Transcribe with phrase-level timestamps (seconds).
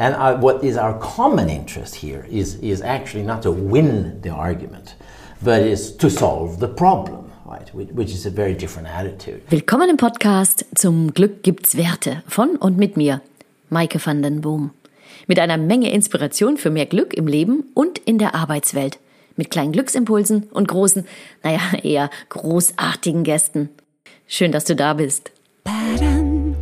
[0.00, 4.30] And uh, what is our common interest here is, is actually not to win the
[4.30, 4.94] argument,
[5.42, 7.32] but is to solve the problem.
[7.44, 9.42] Right, which is a very different attitude.
[9.50, 13.22] Willkommen im Podcast Zum Glück gibt's Werte von und mit mir,
[13.70, 14.70] Maike van den Boom.
[15.26, 18.98] Mit einer Menge Inspiration für mehr Glück im Leben und in der Arbeitswelt.
[19.36, 21.06] Mit kleinen Glücksimpulsen und großen,
[21.42, 23.70] naja, eher großartigen Gästen.
[24.28, 25.32] Schön, dass du da bist.
[25.64, 26.54] Badam,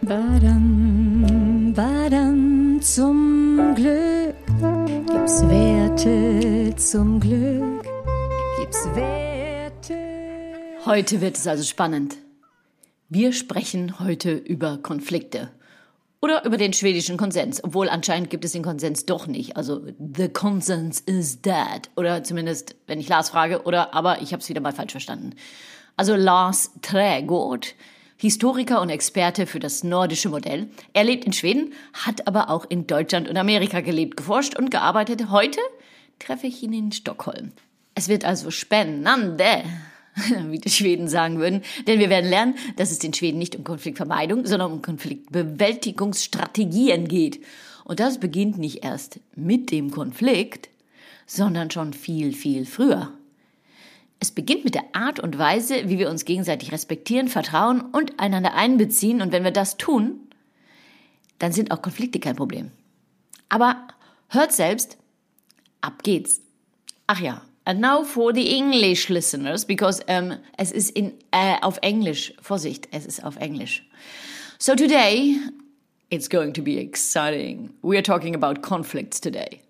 [0.00, 2.33] badam, badam,
[2.82, 4.34] zum Glück
[5.06, 7.84] gibt's Werte, zum Glück
[8.58, 9.98] gibt's Werte.
[10.84, 12.16] Heute wird es also spannend.
[13.08, 15.50] Wir sprechen heute über Konflikte.
[16.20, 19.56] Oder über den schwedischen Konsens, obwohl anscheinend gibt es den Konsens doch nicht.
[19.58, 19.82] Also
[20.16, 21.90] the consensus is dead.
[21.96, 25.34] Oder zumindest, wenn ich Lars frage, oder aber ich habe es wieder mal falsch verstanden.
[25.96, 27.74] Also Lars Trägård,
[28.24, 30.70] Historiker und Experte für das nordische Modell.
[30.94, 35.28] Er lebt in Schweden, hat aber auch in Deutschland und Amerika gelebt, geforscht und gearbeitet.
[35.28, 35.60] Heute
[36.18, 37.52] treffe ich ihn in Stockholm.
[37.94, 39.64] Es wird also spannende,
[40.48, 43.64] wie die Schweden sagen würden, denn wir werden lernen, dass es den Schweden nicht um
[43.64, 47.42] Konfliktvermeidung, sondern um Konfliktbewältigungsstrategien geht.
[47.84, 50.70] Und das beginnt nicht erst mit dem Konflikt,
[51.26, 53.12] sondern schon viel, viel früher.
[54.24, 58.54] Es beginnt mit der Art und Weise, wie wir uns gegenseitig respektieren, vertrauen und einander
[58.54, 59.20] einbeziehen.
[59.20, 60.18] Und wenn wir das tun,
[61.38, 62.70] dann sind auch Konflikte kein Problem.
[63.50, 63.86] Aber
[64.30, 64.96] hört selbst,
[65.82, 66.40] ab geht's.
[67.06, 71.78] Ach ja, and now for the English listeners, because um, es ist in, uh, auf
[71.82, 72.32] Englisch.
[72.40, 73.86] Vorsicht, es ist auf Englisch.
[74.58, 75.36] So today,
[76.08, 77.74] it's going to be exciting.
[77.82, 79.60] We are talking about conflicts today.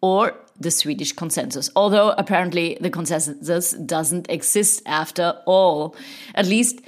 [0.00, 5.96] Or the Swedish consensus, although apparently the consensus doesn't exist after all.
[6.34, 6.80] At least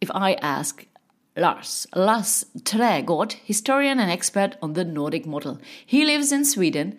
[0.00, 0.86] if I ask
[1.36, 5.58] Lars, Lars Trägårdh, historian and expert on the Nordic model.
[5.84, 6.98] He lives in Sweden,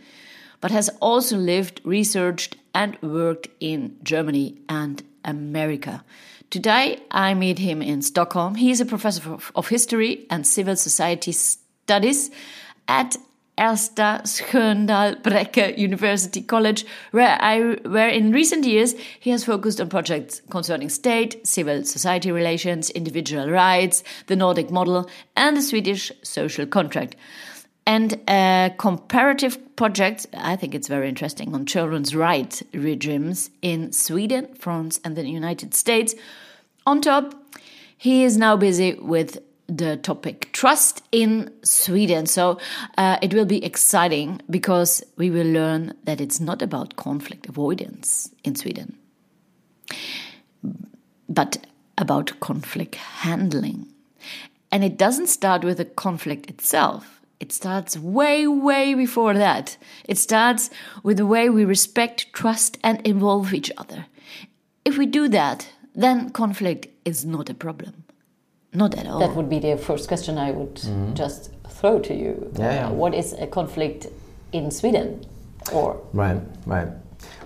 [0.61, 6.03] but has also lived, researched, and worked in Germany and America.
[6.49, 8.55] Today, I meet him in Stockholm.
[8.55, 12.31] He is a professor of history and civil society studies
[12.87, 13.17] at
[13.57, 19.89] Ersta Sköndal Bräcke University College, where, I, where in recent years he has focused on
[19.89, 26.65] projects concerning state, civil society relations, individual rights, the Nordic model, and the Swedish social
[26.65, 27.15] contract.
[27.87, 34.53] And a comparative project, I think it's very interesting, on children's rights regimes in Sweden,
[34.55, 36.13] France, and the United States.
[36.85, 37.33] On top,
[37.97, 42.25] he is now busy with the topic trust in Sweden.
[42.25, 42.59] So
[42.97, 48.29] uh, it will be exciting because we will learn that it's not about conflict avoidance
[48.43, 48.97] in Sweden,
[51.27, 51.57] but
[51.97, 53.87] about conflict handling.
[54.71, 57.21] And it doesn't start with the conflict itself.
[57.39, 59.77] It starts way, way before that.
[60.05, 60.69] It starts
[61.03, 64.07] with the way we respect, trust, and involve each other.
[64.83, 68.06] If we do that, then conflict is not a problem.
[68.77, 69.19] Not at all.
[69.19, 71.15] That would be the first question I would mm.
[71.15, 72.33] just throw to you.
[72.55, 72.87] Yeah, yeah.
[72.87, 74.05] Uh, what is a conflict
[74.51, 75.25] in Sweden?
[75.73, 76.89] Or right, right.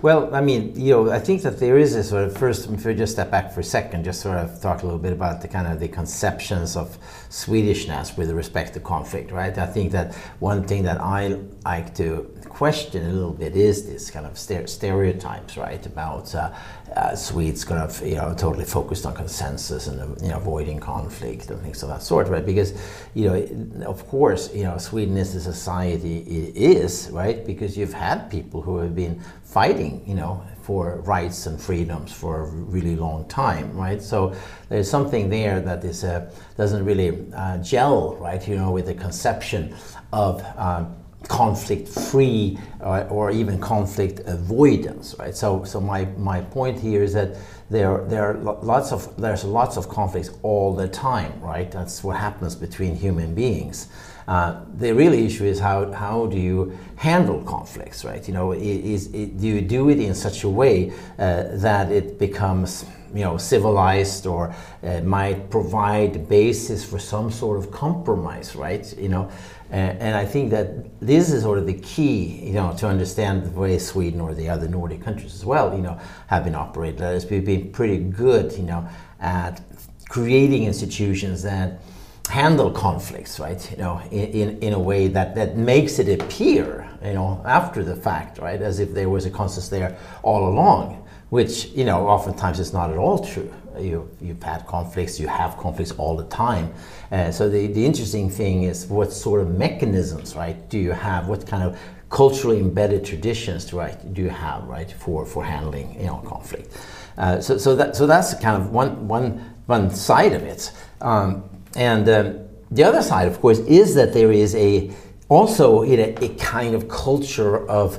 [0.02, 2.68] Well, I mean, you know, I think that there is a sort of first.
[2.68, 5.14] If we just step back for a second, just sort of talk a little bit
[5.14, 6.98] about the kind of the conceptions of
[7.30, 9.56] Swedishness with respect to conflict, right?
[9.56, 14.10] I think that one thing that I like to question a little bit is this
[14.10, 16.52] kind of stereotypes, right, about uh,
[16.94, 21.50] uh, Swedes kind of you know totally focused on consensus and you know avoiding conflict
[21.50, 22.44] and things of that sort, right?
[22.44, 22.74] Because
[23.14, 27.94] you know, of course, you know, Sweden is a society it is right because you've
[27.94, 32.96] had people who have been fighting, you know, for rights and freedoms for a really
[32.96, 34.00] long time, right?
[34.00, 34.34] So
[34.68, 38.46] there's something there that is uh, doesn't really uh, gel, right?
[38.46, 39.74] You know, with the conception
[40.12, 40.94] of um,
[41.28, 47.12] conflict free or, or, even conflict avoidance right so so my my point here is
[47.12, 47.36] that
[47.70, 52.16] there there are lots of there's lots of conflicts all the time right that's what
[52.16, 53.88] happens between human beings
[54.28, 58.26] uh, the real issue is how, how do you handle conflicts, right?
[58.26, 62.18] You know, is, is, do you do it in such a way uh, that it
[62.18, 68.96] becomes, you know, civilized or uh, might provide basis for some sort of compromise, right?
[68.96, 69.30] You know,
[69.72, 73.50] and I think that this is sort of the key, you know, to understand the
[73.50, 77.00] way Sweden or the other Nordic countries as well, you know, have been operated.
[77.00, 78.86] Is, we've been pretty good, you know,
[79.18, 79.62] at
[80.10, 81.80] creating institutions that
[82.28, 83.70] handle conflicts, right?
[83.70, 87.96] You know, in, in a way that, that makes it appear, you know, after the
[87.96, 92.60] fact, right, as if there was a consensus there all along, which you know oftentimes
[92.60, 93.50] is not at all true,
[93.82, 96.72] You, you've had conflicts, you have conflicts all the time.
[97.10, 101.28] Uh, so the, the interesting thing is what sort of mechanisms, right, do you have?
[101.28, 101.78] What kind of
[102.10, 106.76] culturally embedded traditions, right, do you have, right, for, for handling, you know, conflict?
[107.18, 110.72] Uh, so, so, that, so that's kind of one, one, one side of it.
[111.00, 111.44] Um,
[111.74, 114.90] and um, the other side, of course, is that there is a
[115.28, 117.98] also a, a kind of culture of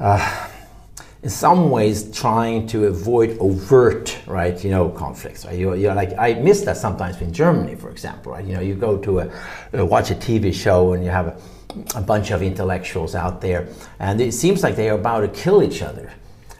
[0.00, 0.48] uh,
[1.22, 5.44] in some ways trying to avoid overt, right, you know, conflicts.
[5.44, 5.56] Right?
[5.56, 8.44] You, you're like, I miss that sometimes in Germany, for example, right?
[8.44, 9.32] You know, you go to a,
[9.78, 11.36] uh, watch a TV show and you have a,
[11.94, 13.68] a bunch of intellectuals out there,
[14.00, 16.12] and it seems like they are about to kill each other.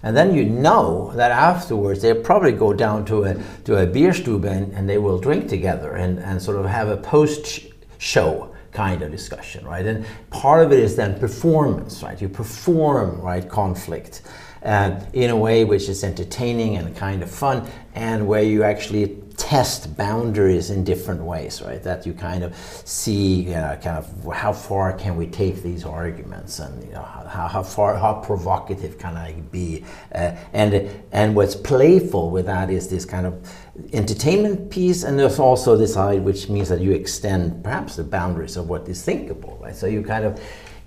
[0.05, 3.35] And then you know that afterwards they'll probably go down to a,
[3.65, 6.97] to a Bierstube and, and they will drink together and, and sort of have a
[6.97, 7.67] post
[7.99, 9.87] show kind of discussion, right?
[9.87, 12.20] And part of it is then performance, right?
[12.20, 14.23] You perform, right, conflict
[14.64, 19.19] uh, in a way which is entertaining and kind of fun, and where you actually
[19.37, 21.82] test boundaries in different ways, right?
[21.82, 22.55] That you kind of
[22.85, 27.03] see, you know, kind of how far can we take these arguments, and you know,
[27.03, 32.70] how, how far, how provocative can I be, uh, and and what's playful with that
[32.70, 33.53] is this kind of
[33.93, 38.56] entertainment piece, and there's also this side which means that you extend perhaps the boundaries
[38.56, 39.75] of what is thinkable, right?
[39.75, 40.41] So you kind of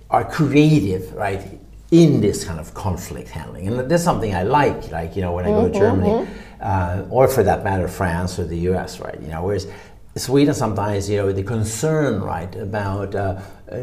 [0.08, 1.60] are creative, right?
[1.90, 3.68] In this kind of conflict handling.
[3.68, 6.60] And that's something I like, like, you know, when I go to mm-hmm, Germany, mm-hmm.
[6.60, 9.20] uh, or for that matter, France or the US, right?
[9.20, 9.68] You know, whereas
[10.16, 13.38] Sweden sometimes, you know, the concern, right, about uh,
[13.70, 13.76] uh,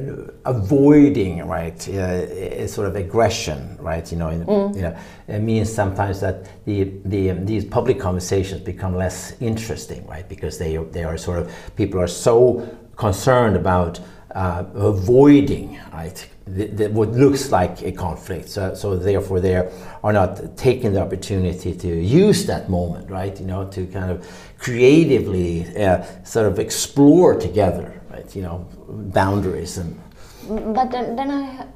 [0.45, 4.75] avoiding, right, uh, sort of aggression, right, you know, in, mm.
[4.75, 4.97] you know,
[5.27, 10.57] it means sometimes that the, the um, these public conversations become less interesting, right, because
[10.57, 13.99] they they are sort of people are so concerned about
[14.33, 18.49] uh, avoiding, right, the, the, what looks like a conflict.
[18.49, 23.39] So, so therefore, they are not taking the opportunity to use that moment, right?
[23.39, 28.35] You know, to kind of creatively uh, sort of explore together, right?
[28.35, 29.99] You know, boundaries and.
[30.45, 31.67] But then, then I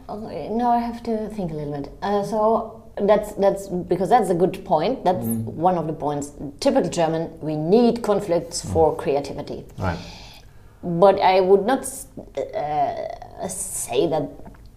[0.49, 1.89] now I have to think a little bit.
[2.01, 5.05] Uh, so that's that's because that's a good point.
[5.05, 5.43] That's mm.
[5.43, 6.33] one of the points.
[6.59, 8.73] Typical German, we need conflicts mm.
[8.73, 9.65] for creativity.
[9.77, 9.97] Right.
[10.83, 14.29] But I would not uh, say that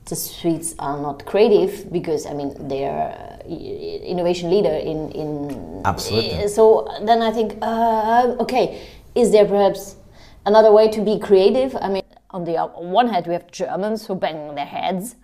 [0.07, 5.83] the Swedes are not creative because I mean they are uh, innovation leader in in
[5.85, 6.49] absolutely.
[6.49, 8.81] So then I think uh, okay,
[9.15, 9.97] is there perhaps
[10.47, 11.77] another way to be creative?
[11.81, 15.17] I mean, on the one hand we have Germans who bang their heads.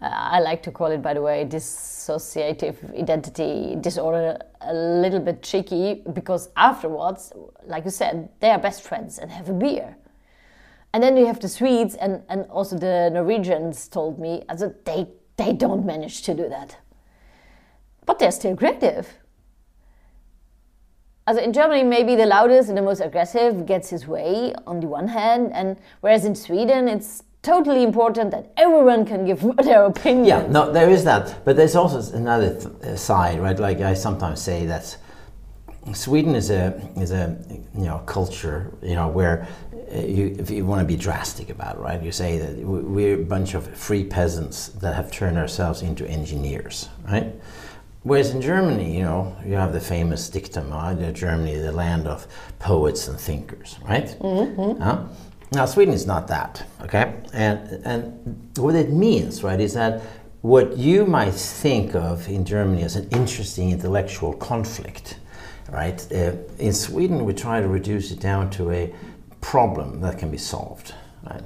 [0.00, 5.42] Uh, I like to call it, by the way, dissociative identity disorder, a little bit
[5.42, 7.32] cheeky because afterwards,
[7.66, 9.96] like you said, they are best friends and have a beer.
[10.98, 15.06] And then you have the Swedes and, and also the Norwegians told me also they,
[15.36, 16.76] they don't manage to do that.
[18.04, 19.06] But they're still creative.
[21.24, 24.88] Also in Germany, maybe the loudest and the most aggressive gets his way on the
[24.88, 30.26] one hand, and whereas in Sweden, it's totally important that everyone can give their opinion.
[30.26, 33.60] Yeah, no, there is that, but there's also another th uh, side, right?
[33.60, 34.98] Like I sometimes say that
[35.94, 37.36] Sweden is a is a
[37.74, 39.46] you know culture, you know, where
[39.92, 42.02] you, if you want to be drastic about it, right?
[42.02, 46.88] You say that we're a bunch of free peasants that have turned ourselves into engineers,
[47.04, 47.34] right?
[48.02, 51.12] Whereas in Germany, you know, you have the famous dictum, right?
[51.12, 52.26] Germany, the land of
[52.58, 54.06] poets and thinkers, right?
[54.20, 54.80] Mm-hmm.
[54.80, 55.04] Huh?
[55.52, 57.14] Now, Sweden is not that, okay?
[57.32, 60.02] And, and what it means, right, is that
[60.42, 65.18] what you might think of in Germany as an interesting intellectual conflict,
[65.70, 66.06] right?
[66.12, 68.94] Uh, in Sweden, we try to reduce it down to a
[69.40, 70.94] problem that can be solved,
[71.28, 71.42] right?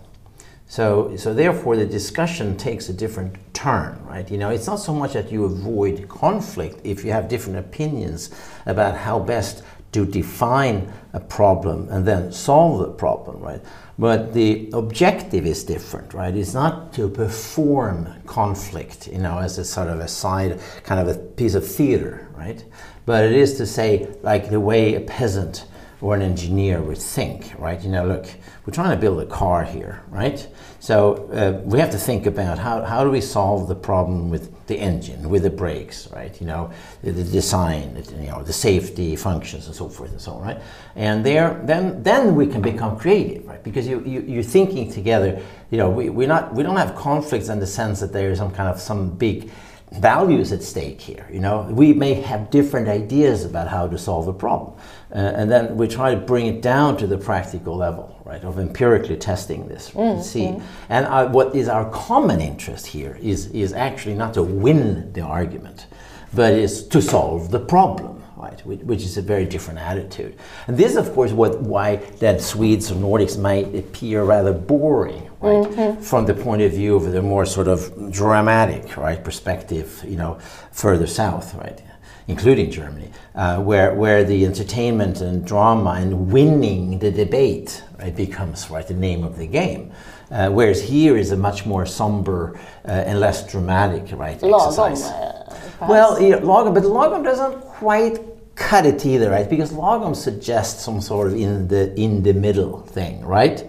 [0.67, 4.31] So, so therefore, the discussion takes a different turn, right?
[4.31, 8.31] You know, it's not so much that you avoid conflict if you have different opinions
[8.65, 13.61] about how best to define a problem and then solve the problem, right?
[13.99, 16.35] But the objective is different, right?
[16.35, 21.15] It's not to perform conflict, you know, as a sort of a side, kind of
[21.15, 22.65] a piece of theater, right?
[23.05, 25.67] But it is to say, like the way a peasant
[26.03, 27.81] or an engineer would think, right?
[27.81, 28.27] You know, look,
[28.67, 30.47] we're trying to build a car here, right?
[30.81, 34.67] So uh, we have to think about how, how do we solve the problem with
[34.67, 36.39] the engine, with the brakes, right?
[36.41, 36.73] You know,
[37.05, 40.61] the, the design, you know, the safety functions and so forth and so on, right?
[40.97, 43.63] And there, then, then we can become creative, right?
[43.63, 45.41] Because you, you, you're thinking together,
[45.71, 48.39] you know, we, we're not, we don't have conflicts in the sense that there is
[48.39, 49.53] some kind of some big
[49.93, 51.27] values at stake here.
[51.31, 54.73] You know, we may have different ideas about how to solve a problem,
[55.15, 58.59] uh, and then we try to bring it down to the practical level, right, of
[58.59, 60.47] empirically testing this, mm, see.
[60.47, 60.63] Mm.
[60.89, 65.21] And uh, what is our common interest here is is actually not to win the
[65.21, 65.87] argument,
[66.35, 68.23] but is to solve the problem.
[68.37, 68.67] right?
[68.67, 70.37] Which, which is a very different attitude.
[70.67, 75.67] And this, of course, what why that Swedes or Nordics might appear rather boring, right?
[75.67, 76.03] Mm-hmm.
[76.03, 80.39] From the point of view of the more sort of dramatic, right, perspective, you know,
[80.71, 81.83] further south, right?
[82.29, 88.71] Including Germany, uh, where, where the entertainment and drama and winning the debate right, becomes
[88.71, 89.93] right the name of the game.
[90.31, 95.03] Uh, whereas here is a much more somber uh, and less dramatic right exercise.
[95.03, 95.87] uh.
[95.89, 98.19] Well, yeah, lagom, but lagom doesn't quite
[98.55, 99.49] cut it either, right?
[99.51, 103.67] Because lagom suggests some sort of in the in the middle thing, right?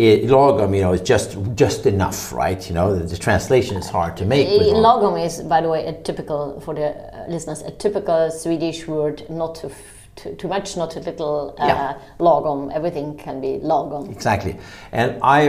[0.00, 2.60] It, lagom, you know, is just just enough, right?
[2.68, 4.48] You know, the, the translation is hard to make.
[4.48, 5.22] Eh, lagom.
[5.22, 9.56] Is, by the way, a typical for the uh, listeners, a typical Swedish word, not
[9.56, 9.70] too,
[10.16, 11.54] too, too much, not too little.
[11.58, 11.98] Uh, Yeah.
[12.18, 14.10] Lagom, everything can be lagom.
[14.10, 14.56] Exactly,
[14.92, 15.40] and I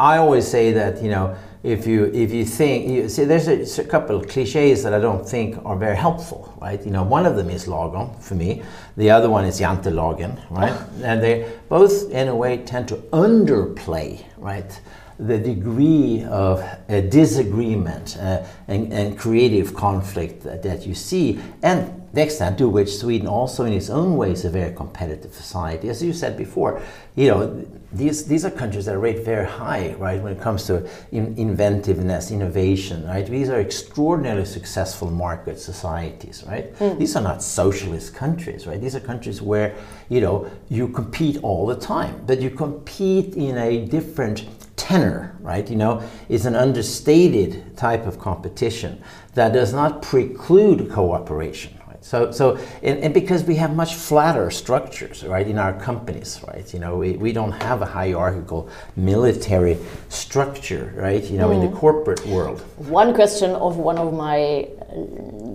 [0.00, 3.82] I always say that you know if you if you think you see there's a,
[3.82, 6.82] a couple of cliches that I don't think are very helpful, right?
[6.82, 8.62] You know, one of them is lagom for me,
[8.96, 10.72] the other one is jantelagen, right?
[10.72, 10.86] Ah.
[11.02, 14.80] and they both in a way tend to underplay, right?
[15.20, 22.00] The degree of uh, disagreement uh, and, and creative conflict that, that you see, and
[22.12, 25.88] the extent to which Sweden also in its own way is a very competitive society.
[25.88, 26.82] As you said before,
[27.14, 30.88] you know, these, these are countries that rate very high, right, when it comes to
[31.12, 33.26] in, inventiveness, innovation, right?
[33.26, 36.76] These are extraordinarily successful market societies, right?
[36.98, 38.80] These are not socialist countries, right?
[38.80, 39.76] These are countries where,
[40.08, 44.46] you know, you compete all the time, but you compete in a different
[44.90, 45.70] tenor, right?
[45.70, 49.00] You know, it's an understated type of competition
[49.34, 51.78] that does not preclude cooperation.
[51.86, 52.04] right?
[52.04, 56.66] So, so and, and because we have much flatter structures, right, in our companies, right?
[56.74, 59.78] You know, we, we don't have a hierarchical military
[60.08, 61.22] structure, right?
[61.22, 62.60] You know, in the corporate world.
[62.76, 64.68] One question of one of my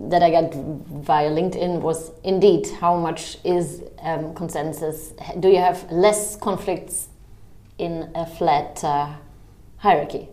[0.10, 5.12] that I got via LinkedIn was indeed how much is um, consensus?
[5.42, 7.10] Do you have less conflicts
[7.77, 9.10] in a flat uh,
[9.86, 10.27] hierarchy,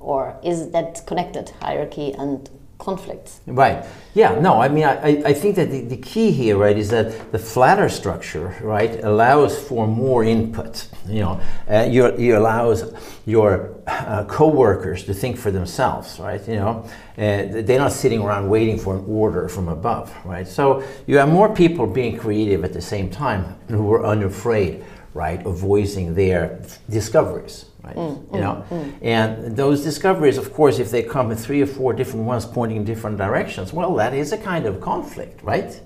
[0.00, 3.40] or is that connected hierarchy and conflicts?
[3.46, 3.84] Right.
[4.14, 4.38] Yeah.
[4.40, 4.60] No.
[4.60, 7.88] I mean, I, I- think that the, the key here, right, is that the flatter
[7.88, 10.88] structure, right, allows for more input.
[11.08, 11.40] You know,
[11.70, 12.78] uh, you, you allows
[13.26, 13.50] your
[13.86, 16.42] uh, co-workers to think for themselves, right?
[16.48, 16.74] You know,
[17.18, 20.46] uh, they're not sitting around waiting for an order from above, right?
[20.46, 25.40] So you have more people being creative at the same time who are unafraid, right,
[25.46, 26.42] of voicing their
[26.88, 27.96] discoveries right?
[27.96, 28.98] Mm, you know, mm, mm.
[29.02, 32.78] and those discoveries, of course, if they come in three or four different ones pointing
[32.78, 35.80] in different directions, well, that is a kind of conflict, right?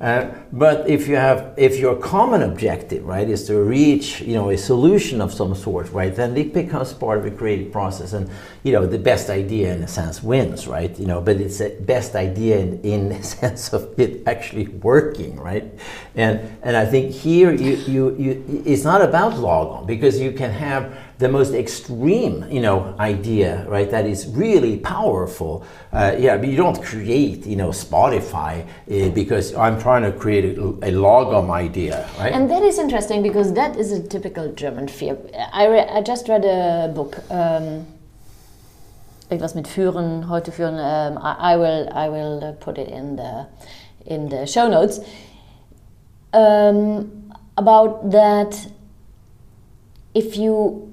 [0.00, 4.48] Uh, but if you have, if your common objective, right, is to reach, you know,
[4.48, 8.30] a solution of some sort, right, then it becomes part of a creative process, and
[8.62, 10.98] you know, the best idea in a sense wins, right?
[10.98, 15.38] You know, but it's a best idea in, in the sense of it actually working,
[15.38, 15.70] right?
[16.14, 20.50] And and I think here you you, you it's not about lagom because you can
[20.50, 23.90] have the most extreme, you know, idea, right?
[23.90, 25.64] That is really powerful.
[25.92, 30.56] Uh, yeah, but you don't create, you know, Spotify uh, because I'm trying to create
[30.56, 32.32] a, a lagom idea, right?
[32.32, 35.18] And that is interesting because that is a typical German fear.
[35.52, 37.18] I, I just read a book.
[37.30, 37.86] Um,
[39.30, 40.74] irgendwas mit führen, heute führen.
[40.74, 43.46] Um, I, I will, I will uh, put it in the
[44.06, 45.00] in the show notes.
[46.32, 48.56] Um, about that,
[50.14, 50.89] if you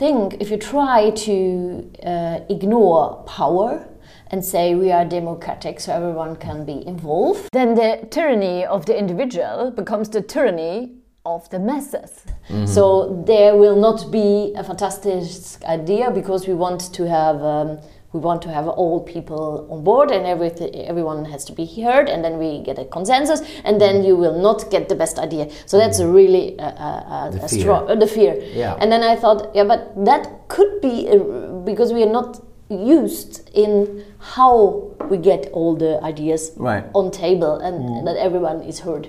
[0.00, 3.86] think, if you try to uh, ignore power
[4.30, 8.98] and say we are democratic so everyone can be involved, then the tyranny of the
[8.98, 12.24] individual becomes the tyranny of the masses.
[12.64, 15.22] So there will not be a fantastic
[15.64, 17.42] idea because we want to have.
[17.42, 17.78] Um,
[18.12, 22.08] we want to have all people on board and everything, everyone has to be heard
[22.08, 25.48] and then we get a consensus and then you will not get the best idea
[25.66, 27.60] so that's a really uh, uh, The a fear.
[27.60, 28.76] strong uh, the fear Yeah.
[28.80, 31.18] and then i thought yeah but that could be uh,
[31.64, 36.84] because we are not used in how we get all the ideas Right.
[36.94, 39.08] on table and that everyone is heard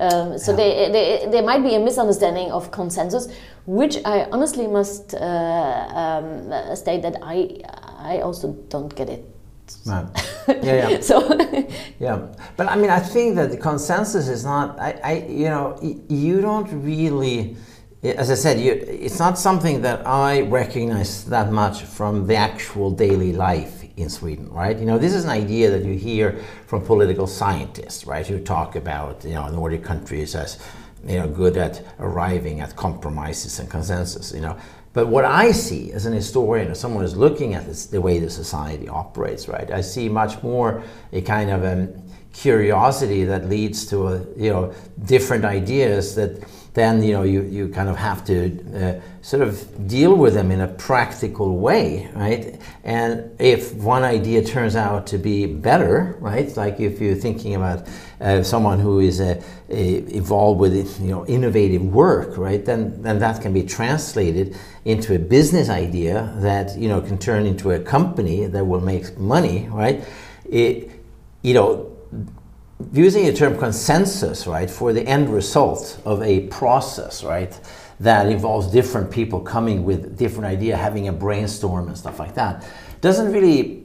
[0.00, 3.28] um, so there, there, there might be a misunderstanding of consensus,
[3.66, 7.60] which I honestly must uh, um, state that I
[7.98, 9.24] I also don't get it.
[10.62, 11.00] Yeah, yeah.
[11.00, 11.38] So
[11.98, 12.26] Yeah,
[12.56, 14.78] but I mean, I think that the consensus is not.
[14.80, 15.78] I, I you know,
[16.08, 17.56] you don't really.
[18.02, 22.92] As I said, you, it's not something that I recognize that much from the actual
[22.92, 24.78] daily life in Sweden, right?
[24.78, 28.76] You know, this is an idea that you hear from political scientists, right, who talk
[28.76, 30.58] about you know Nordic countries as
[31.06, 34.56] you know good at arriving at compromises and consensus, you know.
[34.92, 38.18] But what I see as an historian, as someone who's looking at this, the way
[38.18, 42.02] the society operates, right, I see much more a kind of um,
[42.32, 44.72] curiosity that leads to a, you know
[45.04, 46.42] different ideas that
[46.74, 48.36] then you know you, you kind of have to
[48.74, 52.60] uh, sort of deal with them in a practical way right?
[52.84, 57.86] And if one idea turns out to be better right like if you're thinking about
[58.20, 63.40] uh, someone who is uh, involved with you know innovative work right then then that
[63.42, 68.46] can be translated into a business idea that you know can turn into a company
[68.46, 70.04] that will make money right?
[70.48, 70.90] It
[71.42, 71.94] you know
[72.92, 77.58] using the term consensus, right, for the end result of a process, right,
[78.00, 82.64] that involves different people coming with different idea, having a brainstorm and stuff like that,
[83.00, 83.84] doesn't really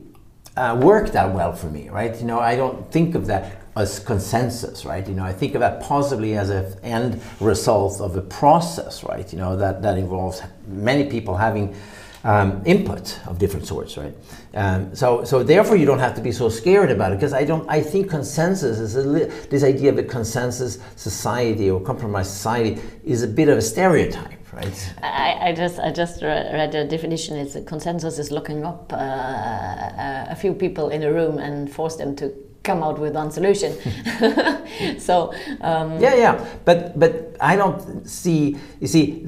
[0.56, 2.16] uh, work that well for me, right?
[2.20, 5.08] You know, I don't think of that as consensus, right?
[5.08, 9.32] You know, I think of that possibly as an end result of a process, right?
[9.32, 11.76] You know, that, that involves many people having
[12.24, 14.14] um, input of different sorts, right?
[14.54, 17.44] Um, so, so therefore, you don't have to be so scared about it because I
[17.44, 17.70] don't.
[17.70, 22.82] I think consensus is a li- this idea of a consensus society or compromise society
[23.04, 24.40] is a bit of a stereotype.
[24.54, 24.94] Right.
[25.02, 27.38] I, I just I just read the definition.
[27.38, 31.72] It's a consensus is looking up uh, uh, a few people in a room and
[31.72, 33.74] force them to come out with one solution.
[35.00, 38.56] so um, yeah, yeah, but but I don't see.
[38.80, 39.28] You see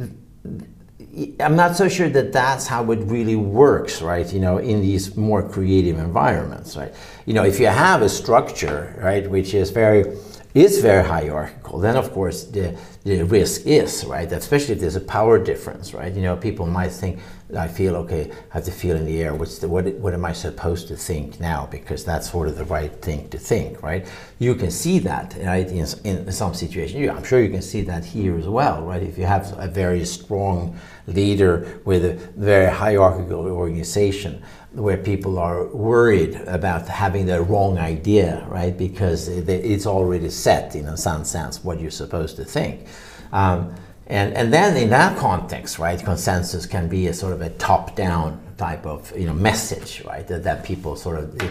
[1.40, 4.32] I'm not so sure that that's how it really works, right?
[4.34, 6.94] You know, in these more creative environments, right?
[7.26, 10.18] You know, if you have a structure, right, which is very
[10.56, 14.32] is very hierarchical, then of course the, the risk is, right?
[14.32, 16.14] Especially if there's a power difference, right?
[16.14, 17.20] You know, people might think,
[17.58, 19.36] I feel okay, I have to feel in the air.
[19.36, 21.68] What's the, what, what am I supposed to think now?
[21.70, 24.08] Because that's sort of the right thing to think, right?
[24.40, 27.10] You can see that, right, in, in some situations.
[27.10, 29.04] I'm sure you can see that here as well, right?
[29.04, 34.42] If you have a very strong leader with a very hierarchical organization,
[34.74, 38.78] where people are worried about having the wrong idea, right?
[38.78, 42.88] Because it's already set in a some sense what you're supposed to think.
[43.32, 43.74] Um,
[44.08, 48.40] and, and then in that context, right, consensus can be a sort of a top-down
[48.58, 51.42] type of you know message, right, that, that people sort of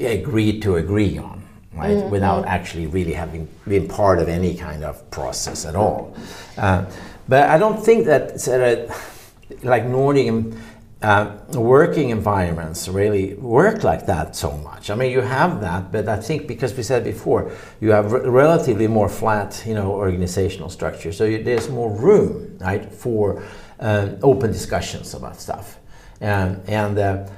[0.00, 1.42] agree to agree on,
[1.74, 2.10] right, mm-hmm.
[2.10, 6.16] without actually really having been part of any kind of process at all.
[6.56, 6.84] Uh,
[7.28, 10.54] but I don't think that sort of, like Nordic
[11.00, 14.90] uh, working environments really work like that so much.
[14.90, 18.28] I mean, you have that, but I think because we said before, you have re-
[18.28, 21.12] relatively more flat, you know, organizational structure.
[21.12, 23.44] So you, there's more room, right, for
[23.78, 25.78] uh, open discussions about stuff,
[26.20, 27.28] and and, uh,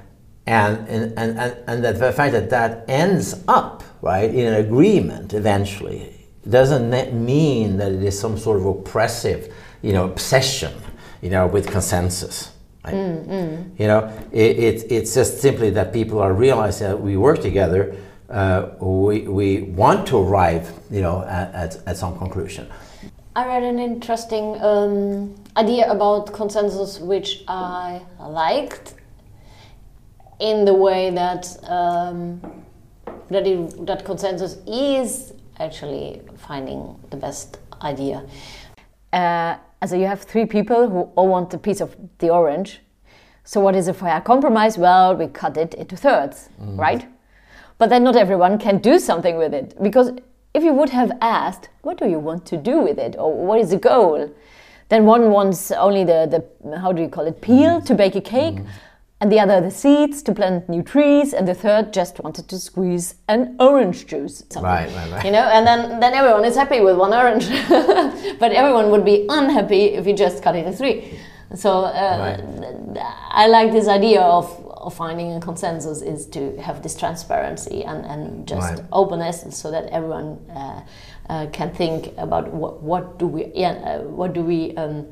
[0.47, 6.17] and and and and the fact that that ends up right in an agreement eventually
[6.49, 10.73] doesn't mean that it is some sort of oppressive, you know, obsession,
[11.23, 12.53] you know, with consensus.
[12.85, 12.95] Right?
[12.95, 13.79] Mm, mm.
[13.79, 17.97] You know, it, it, it's just simply that people are realizing that we work together.
[18.29, 22.69] Uh, we, we want to arrive, you know, at, at, at some conclusion.
[23.37, 28.95] I read an interesting um, idea about consensus, which I liked,
[30.41, 32.41] in the way that um,
[33.31, 38.27] that it, that consensus is actually finding the best idea.
[39.13, 42.81] Uh, so you have three people who all want a piece of the orange.
[43.45, 44.77] So what is a fair compromise?
[44.77, 46.79] Well, we cut it into thirds, mm.
[46.79, 47.09] right?
[47.79, 50.13] But then not everyone can do something with it because
[50.53, 53.61] if you would have asked, what do you want to do with it, or what
[53.61, 54.31] is the goal?
[54.89, 56.27] Then one wants only the,
[56.63, 57.87] the how do you call it, peel mm.
[57.87, 58.57] to bake a cake.
[58.57, 58.67] Mm
[59.21, 62.59] and the other the seeds to plant new trees, and the third just wanted to
[62.59, 64.43] squeeze an orange juice.
[64.57, 65.25] Right, right, right.
[65.25, 67.49] You know, and then then everyone is happy with one orange,
[68.39, 71.19] but everyone would be unhappy if you just cut it in three.
[71.55, 72.99] So uh, right.
[73.31, 78.05] I like this idea of, of finding a consensus is to have this transparency and,
[78.07, 78.85] and just right.
[78.93, 80.83] openness so that everyone uh,
[81.29, 85.07] uh, can think about what, what do we yeah, uh, what do we um,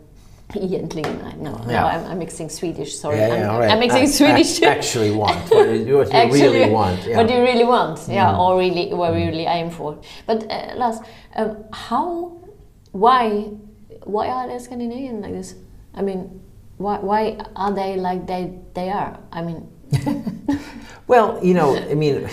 [0.54, 1.80] Egentligen, no, yeah.
[1.80, 2.96] no I'm, I'm, mixing Swedish.
[2.96, 3.70] Sorry, yeah, yeah, I'm, right.
[3.70, 4.62] I'm, mixing Swedish.
[4.62, 7.06] actually want what you, what you actually, really want.
[7.06, 7.16] Yeah.
[7.18, 8.38] What you really want, yeah, mm.
[8.38, 10.00] or really what we really aim for.
[10.26, 11.00] But uh, Lars,
[11.36, 12.40] um, how,
[12.92, 13.50] why,
[14.04, 15.54] why are they Scandinavian like this?
[15.94, 16.40] I mean,
[16.78, 19.18] why, why are they like they they are?
[19.30, 19.68] I mean.
[21.06, 22.26] well, you know, I mean,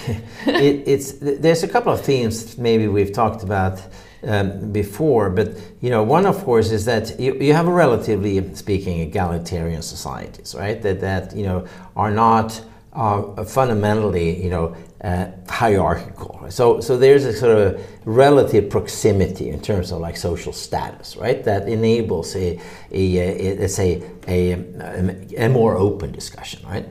[0.46, 3.82] it, it's there's a couple of themes maybe we've talked about
[4.26, 5.30] um, before.
[5.30, 9.82] But you know, one of course is that you, you have a relatively speaking egalitarian
[9.82, 10.82] societies, right?
[10.82, 12.62] That that you know are not
[12.94, 16.46] uh, fundamentally you know uh, hierarchical.
[16.50, 21.44] So so there's a sort of relative proximity in terms of like social status, right?
[21.44, 22.60] That enables a
[22.92, 26.86] a, a let's say a, a, a more open discussion, right?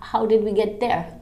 [0.00, 1.18] How did we get there?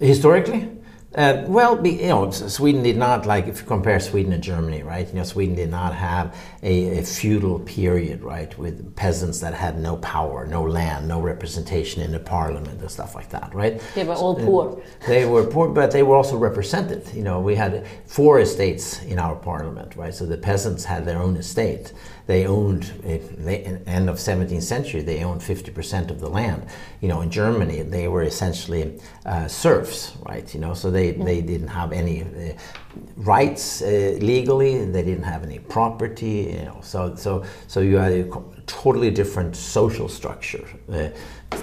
[0.00, 0.81] Historically.
[1.14, 4.82] Uh, well, be, you know, Sweden did not like if you compare Sweden and Germany,
[4.82, 5.06] right?
[5.08, 9.78] You know, Sweden did not have a, a, feudal period, right, with peasants that had
[9.78, 13.78] no power, no land, no representation in the parliament and stuff like that, right?
[13.94, 14.80] They were all poor.
[15.02, 17.06] Uh, they were poor, but they were also represented.
[17.14, 20.14] You know, we had four estates in our parliament, right?
[20.14, 21.92] So the peasants had their own estate
[22.26, 26.66] they owned the end of 17th century they owned 50% of the land.
[27.00, 31.40] You know in germany they were essentially uh, serfs right you know so they, they
[31.40, 32.52] didn't have any uh,
[33.16, 38.12] rights uh, legally they didn't have any property you know so so so you had
[38.12, 41.08] a totally different social structure uh,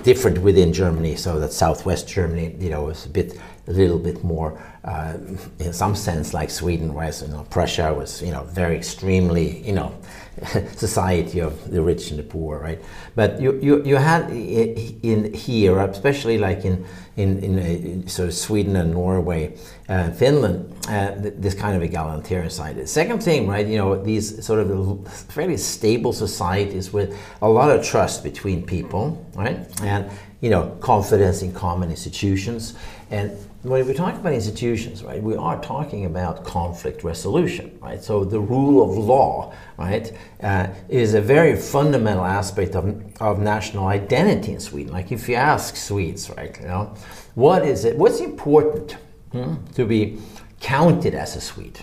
[0.03, 4.23] different within germany so that southwest germany you know was a bit a little bit
[4.23, 5.13] more, uh,
[5.59, 9.73] in some sense, like Sweden, whereas you know Prussia was you know very extremely you
[9.73, 9.95] know
[10.75, 12.81] society of the rich and the poor, right?
[13.15, 16.85] But you you, you had in here, especially like in
[17.17, 19.57] in, in uh, sort of Sweden and Norway,
[19.89, 22.87] uh, Finland, uh, this kind of egalitarian side.
[22.87, 23.67] Second thing, right?
[23.67, 29.25] You know these sort of fairly stable societies with a lot of trust between people,
[29.35, 29.59] right?
[29.83, 30.09] And
[30.41, 32.75] you know confidence in common institutions
[33.11, 33.31] and
[33.63, 38.01] when we talk about institutions, right, we are talking about conflict resolution, right?
[38.01, 43.87] So the rule of law, right, uh, is a very fundamental aspect of, of national
[43.87, 44.93] identity in Sweden.
[44.93, 46.93] Like if you ask Swedes, right, you know,
[47.35, 48.95] what is it, what's important
[49.31, 50.19] hmm, to be
[50.61, 51.79] counted as a Swede?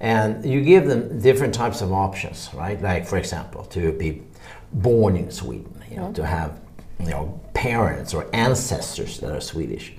[0.00, 2.80] And you give them different types of options, right?
[2.80, 4.22] Like, for example, to be
[4.72, 6.58] born in Sweden, you know, to have,
[6.98, 9.92] you know, parents or ancestors that are Swedish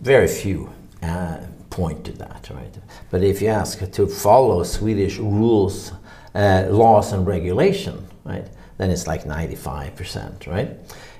[0.00, 0.70] very few
[1.02, 1.38] uh,
[1.70, 2.74] point to that, right?
[3.10, 5.92] But if you ask to follow Swedish rules,
[6.34, 8.46] uh, laws, and regulation, right,
[8.78, 10.70] then it's like 95%, right?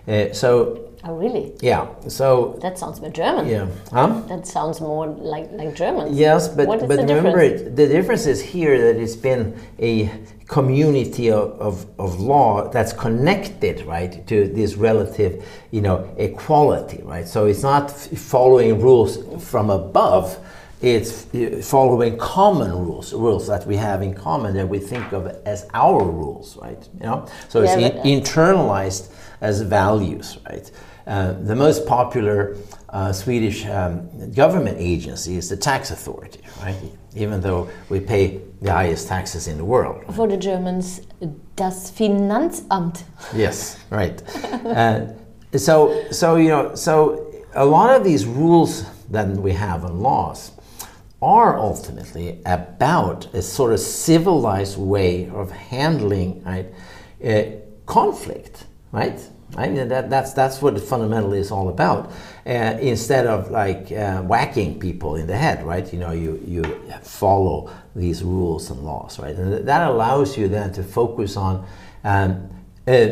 [0.09, 0.93] Uh, so.
[1.05, 1.53] Oh, really?
[1.61, 1.89] Yeah.
[2.09, 2.59] So.
[2.63, 3.49] That sounds more German.
[3.49, 3.67] Yeah.
[3.93, 4.23] Huh?
[4.29, 6.17] That sounds more like like German.
[6.17, 10.11] Yes, but but the remember, it, the difference is here that it's been a
[10.47, 17.27] community of, of, of, law that's connected right to this relative you know equality right?
[17.27, 20.39] So it's not following rules from above.
[20.83, 21.27] It's
[21.69, 26.05] following common rules rules that we have in common that we think of as our
[26.05, 26.89] rules right?
[27.01, 27.27] You know?
[27.49, 30.71] So yeah, it's in, internalized as values right?
[31.07, 32.57] Uh, the most popular
[32.89, 36.77] uh, Swedish um, government agency is the tax authority, right?
[37.17, 40.05] Even though we pay the highest taxes in the world.
[40.15, 41.01] For the Germans,
[41.57, 43.03] das Finanzamt.
[43.35, 44.23] Yes, right.
[44.53, 45.07] uh,
[45.57, 50.53] so, so you know, so a lot of these rules that we have and laws
[51.23, 56.67] are ultimately about a sort of civilized way of handling right,
[57.25, 57.43] uh,
[57.87, 59.19] conflict, right?
[59.55, 62.11] I mean, that, that's, that's what it fundamentally is all about.
[62.45, 65.91] Uh, instead of like uh, whacking people in the head, right?
[65.93, 66.63] You know, you, you
[67.03, 69.37] follow these rules and laws, right?
[69.37, 71.65] And that allows you then to focus on
[72.03, 72.51] um,
[72.89, 73.09] uh,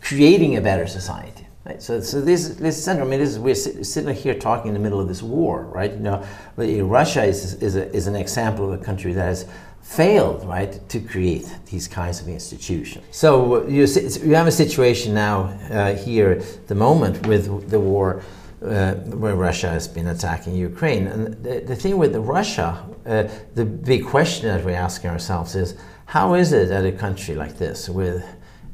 [0.00, 1.46] creating a better society.
[1.64, 1.82] Right?
[1.82, 4.80] So, so this, this center, I mean, this is, we're sitting here talking in the
[4.80, 5.92] middle of this war, right?
[5.92, 9.46] You know, Russia is, is, a, is an example of a country that has
[9.88, 13.04] failed, right, to create these kinds of institutions.
[13.10, 13.86] So you,
[14.22, 18.22] you have a situation now uh, here at the moment with the war
[18.62, 21.06] uh, where Russia has been attacking Ukraine.
[21.06, 25.74] And the, the thing with Russia, uh, the big question that we're asking ourselves is,
[26.04, 28.22] how is it that a country like this with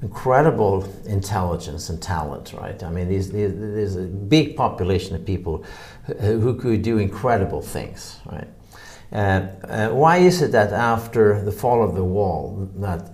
[0.02, 2.82] incredible intelligence and talent, right?
[2.82, 5.64] I mean, these, there's a big population of people
[6.18, 8.48] who could do incredible things, right?
[9.14, 13.10] Uh, uh, why is it that after the fall of the wall that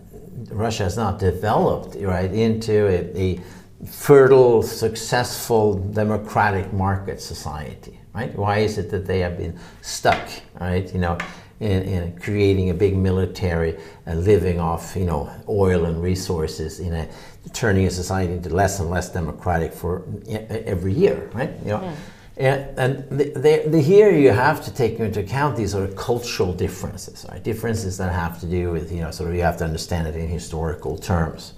[0.51, 3.41] Russia has not developed right into a, a
[3.87, 8.01] fertile, successful, democratic market society?
[8.15, 8.35] Right?
[8.35, 10.27] Why is it that they have been stuck?
[10.59, 10.93] Right?
[10.93, 11.19] You know,
[11.61, 16.95] in, in, creating a big military and living off you know oil and resources in
[16.95, 17.07] a
[17.53, 21.95] turning a society into less and less democratic for every year right you know yeah.
[22.37, 25.97] And, and the, the, the, here you have to take into account these sort of
[25.97, 27.43] cultural differences, right?
[27.43, 30.17] Differences that have to do with, you know, sort of you have to understand it
[30.17, 31.55] in historical terms.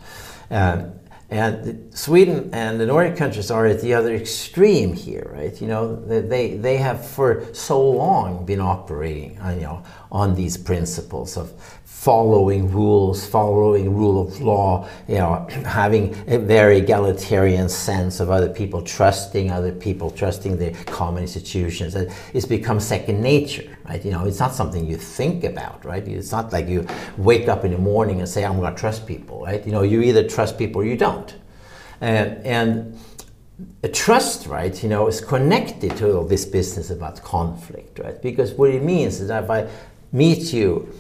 [0.51, 0.93] Um,
[1.33, 5.59] and Sweden and the Nordic countries are at the other extreme here, right?
[5.63, 11.39] You know, they, they have for so long been operating, you know, on these principles
[11.39, 11.53] of
[12.03, 18.49] following rules, following rule of law, you know, having a very egalitarian sense of other
[18.49, 21.95] people, trusting other people, trusting the common institutions.
[22.35, 24.05] It's become second nature, right?
[24.05, 26.03] You know, it's not something you think about, right?
[26.09, 26.85] It's not like you
[27.19, 29.65] wake up in the morning and say, I'm going to trust people, right?
[29.65, 31.33] You know, you either trust people or you don't.
[32.01, 32.99] And, and
[33.85, 38.21] a trust, right, you know, is connected to all this business about conflict, right?
[38.21, 39.69] Because what it means is that if I
[40.11, 40.93] meet you,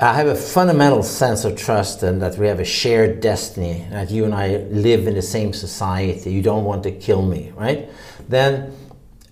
[0.00, 4.10] I have a fundamental sense of trust and that we have a shared destiny, that
[4.10, 7.88] you and I live in the same society, you don't want to kill me, right?
[8.28, 8.74] Then,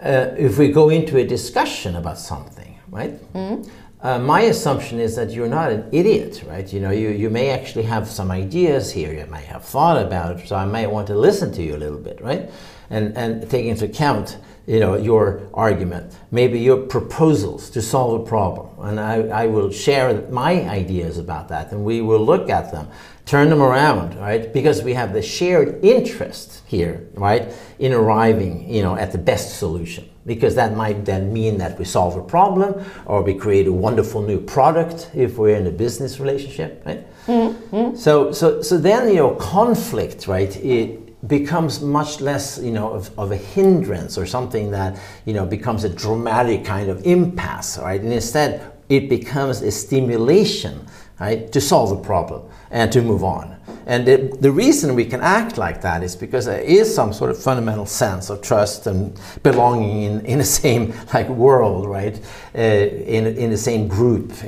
[0.01, 3.13] uh, if we go into a discussion about something, right?
[3.33, 3.69] Mm-hmm.
[4.03, 6.73] Uh, my assumption is that you're not an idiot, right?
[6.73, 10.39] You know, you, you may actually have some ideas here, you may have thought about
[10.39, 12.51] it, so I might want to listen to you a little bit, right?
[12.91, 18.25] And, and take into account, you know, your argument, maybe your proposals to solve a
[18.25, 18.70] problem.
[18.83, 22.89] And I, I will share my ideas about that, and we will look at them,
[23.27, 24.53] turn them around, right?
[24.53, 29.59] Because we have the shared interest here, right, in arriving, you know, at the best
[29.59, 33.73] solution because that might then mean that we solve a problem or we create a
[33.73, 37.07] wonderful new product if we're in a business relationship, right?
[37.27, 37.97] Mm-hmm.
[37.97, 40.55] So, so, so then you know conflict, right?
[40.57, 45.45] It becomes much less you know of, of a hindrance or something that you know
[45.45, 48.01] becomes a dramatic kind of impasse, right?
[48.01, 50.87] And instead, it becomes a stimulation,
[51.21, 53.57] right, to solve a problem and to move on.
[53.87, 57.31] And the, the reason we can act like that is because there is some sort
[57.31, 62.21] of fundamental sense of trust and belonging in, in the same like world, right?
[62.55, 64.47] Uh, in, in the same group, uh,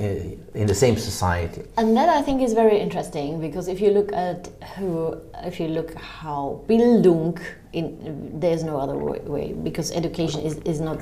[0.54, 1.62] in the same society.
[1.76, 5.68] And that I think is very interesting because if you look at who, if you
[5.68, 7.40] look how Bildung,
[7.72, 11.00] in, there's no other way because education is, is not,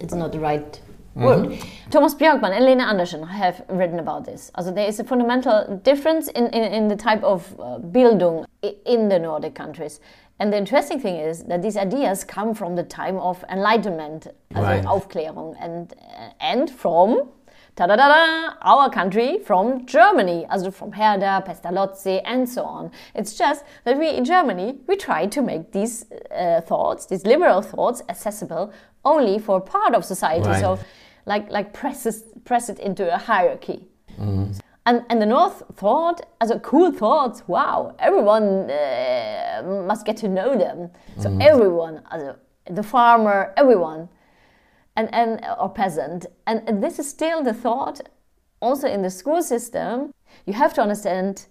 [0.00, 0.80] it's not the right
[1.14, 1.90] Mm -hmm.
[1.90, 4.50] Tomas Björkman and Lene Andersen have written about this.
[4.54, 8.44] Also, there is a fundamental difference in, in, in the type of uh, Bildung
[8.84, 10.00] in the Nordic countries.
[10.40, 14.68] And the interesting thing is that these ideas come from the time of Enlightenment, also
[14.68, 14.84] right.
[14.84, 17.28] Aufklärung, and, uh, and from
[17.74, 22.90] ta-da-da-da, our country from Germany, also from Herder, Pestalozzi, and so on.
[23.14, 27.62] It's just that we in Germany, we try to make these uh, thoughts, these liberal
[27.62, 28.72] thoughts, accessible
[29.08, 30.48] only for part of society.
[30.48, 30.60] Right.
[30.60, 30.78] So
[31.26, 33.80] like like presses press it into a hierarchy.
[34.18, 34.58] Mm.
[34.88, 40.28] And, and the North thought as a cool thought, Wow, everyone uh, must get to
[40.28, 40.90] know them.
[41.22, 41.42] So mm.
[41.42, 42.36] everyone, also
[42.70, 44.08] the farmer, everyone,
[44.96, 46.26] and and or peasant.
[46.46, 48.00] And, and this is still the thought.
[48.60, 50.12] Also in the school system,
[50.46, 51.46] you have to understand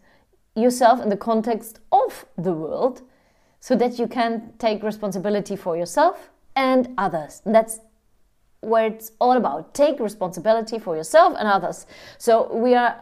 [0.56, 3.02] yourself in the context of the world,
[3.60, 7.42] so that you can take responsibility for yourself and others.
[7.46, 7.80] And that's
[8.62, 11.86] where it's all about take responsibility for yourself and others.
[12.18, 12.98] So we are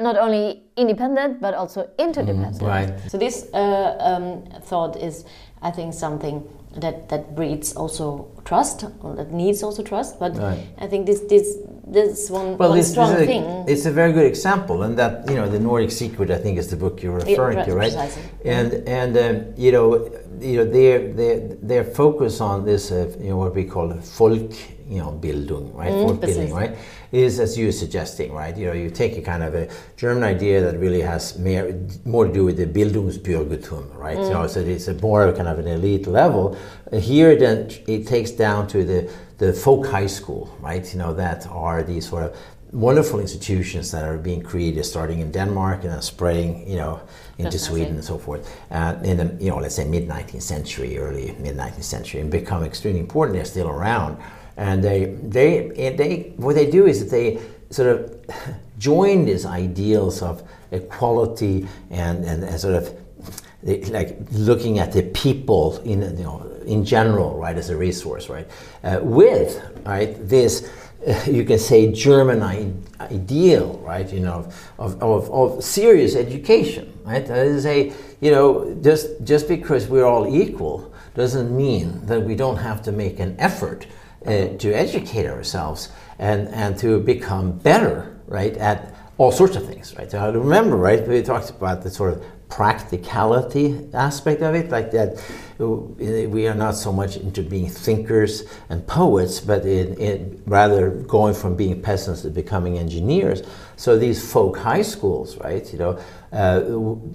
[0.00, 2.58] not only independent but also interdependent.
[2.58, 3.10] Mm, right.
[3.10, 5.24] So this uh, um, thought is,
[5.62, 10.18] I think, something that that breeds also trust, or that needs also trust.
[10.18, 10.66] But right.
[10.78, 11.56] I think this this
[11.86, 13.64] this one, well, one this, strong this a, thing.
[13.66, 16.68] It's a very good example, and that you know the Nordic Secret, I think, is
[16.68, 17.94] the book you're referring to, right?
[18.44, 23.30] And and um, you know you know their their their focus on this uh, you
[23.30, 24.52] know what we call folk
[24.90, 25.92] you know, Bildung, right?
[25.92, 26.76] Mm, Fortbildung, right?
[27.12, 28.56] Is as you're suggesting, right?
[28.56, 31.72] You know, you take a kind of a German idea that really has more,
[32.04, 34.18] more to do with the Bildungsbürgertum, right?
[34.18, 34.24] Mm.
[34.24, 36.58] You know, so it's a more kind of an elite level.
[36.92, 40.84] Here, then it takes down to the the folk high school, right?
[40.92, 42.36] You know, that are these sort of
[42.72, 47.00] wonderful institutions that are being created, starting in Denmark and then spreading, you know,
[47.38, 50.98] into Sweden and so forth, uh, in the you know, let's say mid 19th century,
[50.98, 53.36] early mid 19th century, and become extremely important.
[53.36, 54.18] They're still around
[54.56, 60.22] and they they they what they do is that they sort of join these ideals
[60.22, 62.94] of equality and and, and sort of
[63.90, 68.48] like looking at the people in you know in general right as a resource right
[68.84, 70.70] uh, with right this
[71.26, 72.42] you can say German
[73.00, 77.26] ideal right you know of, of, of serious education right?
[77.26, 82.34] That is a you know just just because we're all equal doesn't mean that we
[82.34, 83.86] don't have to make an effort
[84.26, 89.94] uh, to educate ourselves and, and to become better, right, at all sorts of things,
[89.96, 90.10] right?
[90.10, 95.22] So remember, right, we talked about the sort of practicality aspect of it, like that
[95.60, 100.90] uh, we are not so much into being thinkers and poets, but in, in rather
[100.90, 103.42] going from being peasants to becoming engineers.
[103.76, 105.98] So these folk high schools, right, you know,
[106.32, 106.62] uh,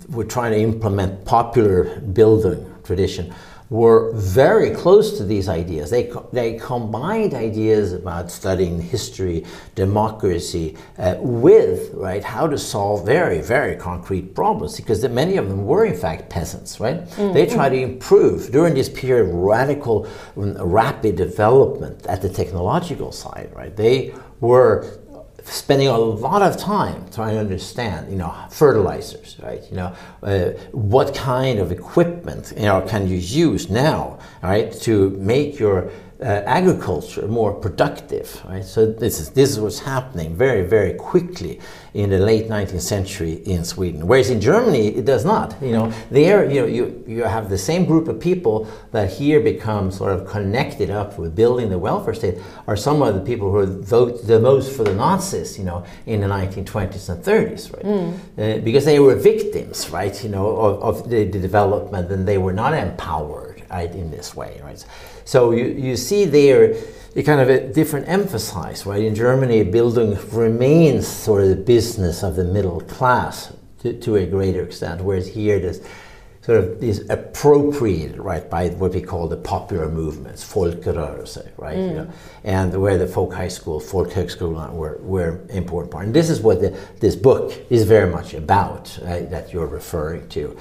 [0.10, 3.34] we're trying to implement popular building tradition
[3.69, 5.89] were very close to these ideas.
[5.89, 13.41] They, they combined ideas about studying history, democracy, uh, with right how to solve very,
[13.41, 14.78] very concrete problems.
[14.78, 17.06] Because the, many of them were in fact peasants, right?
[17.06, 17.34] Mm-hmm.
[17.34, 23.51] They tried to improve during this period of radical, rapid development at the technological side,
[23.56, 23.75] right?
[23.75, 24.99] They were
[25.45, 29.63] spending a lot of time trying to understand, you know, fertilizers, right?
[29.69, 35.12] You know, uh, what kind of equipment, you know, can you use now, right, to
[35.12, 38.63] make your uh, agriculture more productive, right?
[38.63, 41.60] So this is this is what's happening very very quickly
[41.93, 44.08] in the late 19th century in Sweden.
[44.08, 45.56] Whereas in Germany it does not.
[45.62, 49.41] You know, there you know you you have the same group of people that here
[49.41, 53.51] become sort of connected up with building the welfare state are some of the people
[53.51, 55.58] who vote the most for the Nazis.
[55.58, 57.86] You know, in the 1920s and 30s, right?
[58.38, 60.23] Uh, because they were victims, right?
[60.23, 63.44] You know, of, of the, the development and they were not empowered
[63.75, 64.85] right, in this way, right?
[65.25, 66.75] So you, you see there
[67.15, 69.03] a kind of a different emphasis, right?
[69.03, 74.25] In Germany, building remains sort of the business of the middle class to, to a
[74.25, 75.81] greater extent, whereas here there's
[76.41, 81.77] sort of is appropriated, right, by what we call the popular movements, folkrörelse, right?
[81.77, 82.07] You know,
[82.43, 86.05] and where the folk high school, folkhögskolan were, were important part.
[86.05, 90.29] And this is what the, this book is very much about, right, that you're referring
[90.29, 90.55] to.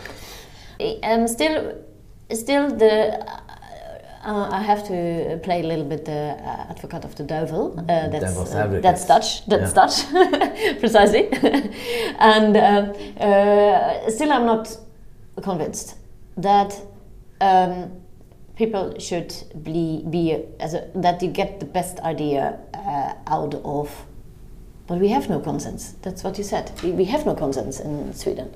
[1.03, 1.84] Um, still,
[2.33, 3.25] still the.
[4.27, 7.79] Uh, I have to play a little bit the uh, advocate of the devil.
[7.79, 9.45] Uh, that's uh, that's Dutch.
[9.47, 9.81] That's Yeah.
[9.83, 11.29] Dutch, precisely.
[12.19, 14.79] and um, uh, still, I'm not
[15.43, 15.97] convinced
[16.39, 16.75] that
[17.43, 18.01] um,
[18.57, 24.07] people should be, be as a, that you get the best idea uh, out of.
[24.87, 25.95] But we have no consensus.
[26.03, 26.73] That's what you said.
[26.83, 28.55] We, we have no consensus in Sweden.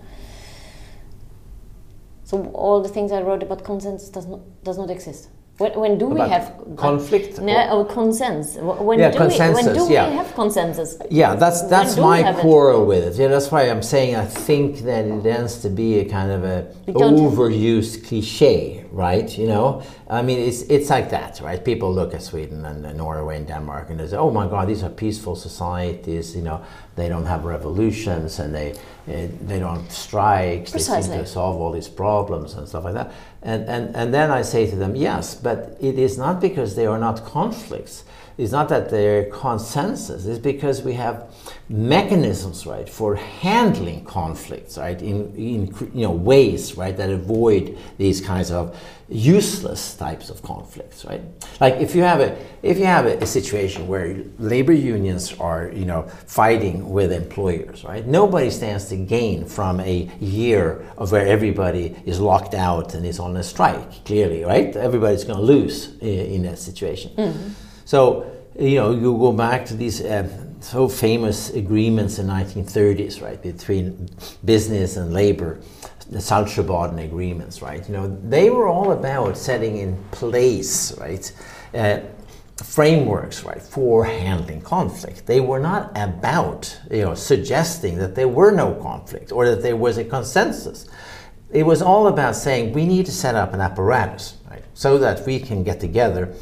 [2.29, 5.31] So all the things I wrote about consensus does not does not exist.
[5.57, 8.63] When, when do we About have conflict No, or- or consensus.
[8.89, 10.11] When Yeah, do we when do yeah.
[10.11, 10.91] we have consensus?
[11.11, 13.15] Yeah, that's that's my quarrel with it.
[13.21, 16.45] Yeah, that's why I'm saying I think that it tends to be a kind of
[16.45, 16.57] a
[16.89, 19.29] overused cliche, right?
[19.41, 21.65] You know, I mean, it's it's like that, right?
[21.65, 24.69] People look at Sweden and, and Norway and Denmark and they say, "Oh my God,
[24.69, 26.61] these are peaceful societies." You know,
[26.95, 28.75] they don't have revolutions and they
[29.11, 30.73] uh, they don't have strikes.
[30.73, 33.13] They seem to solve all these problems and stuff like that.
[33.43, 36.87] And, and, and then I say to them, yes, but it is not because they
[36.87, 38.05] are not conflicts.
[38.39, 40.25] It's not that they're consensus.
[40.25, 41.29] It's because we have
[41.69, 48.21] mechanisms, right, for handling conflicts, right, in, in you know ways, right, that avoid these
[48.21, 51.21] kinds of useless types of conflicts, right?
[51.61, 55.73] Like if you have a if you have a, a situation where labor unions are,
[55.75, 58.07] you know, fighting with employers, right?
[58.07, 63.19] Nobody stands to gain from a year of where everybody is locked out and is
[63.19, 64.05] on a strike.
[64.05, 64.77] Clearly, right?
[64.77, 67.11] Everybody's going to lose in, in that situation.
[67.17, 67.68] Mm-hmm.
[67.89, 70.29] So you know, you go back to these uh,
[70.61, 74.11] so famous agreements in 1930s, right, between
[74.45, 75.59] business and labor,
[76.11, 77.89] the Saltsjöbaden agreements, right?
[77.89, 81.33] You know, they were all about setting in place, right,
[81.73, 82.01] uh,
[82.63, 85.25] frameworks, right, for handling conflict.
[85.25, 89.77] They were not about, you know, suggesting that there were no conflict or that there
[89.77, 90.91] was a consensus.
[91.53, 95.25] It was all about saying we need to set up an apparatus, right, so that
[95.25, 96.35] we can get together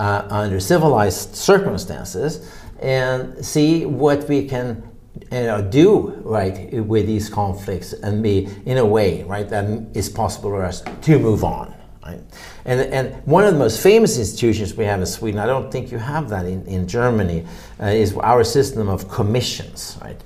[0.00, 4.82] uh, under civilized circumstances and see what we can
[5.30, 10.08] you know, do right with these conflicts and be in a way right that is
[10.08, 11.74] possible for us to move on.
[12.06, 12.20] Right?
[12.64, 15.92] And, and one of the most famous institutions we have in Sweden, I don't think
[15.92, 17.46] you have that in, in Germany,
[17.78, 19.98] uh, is our system of commissions.
[20.00, 20.20] Right?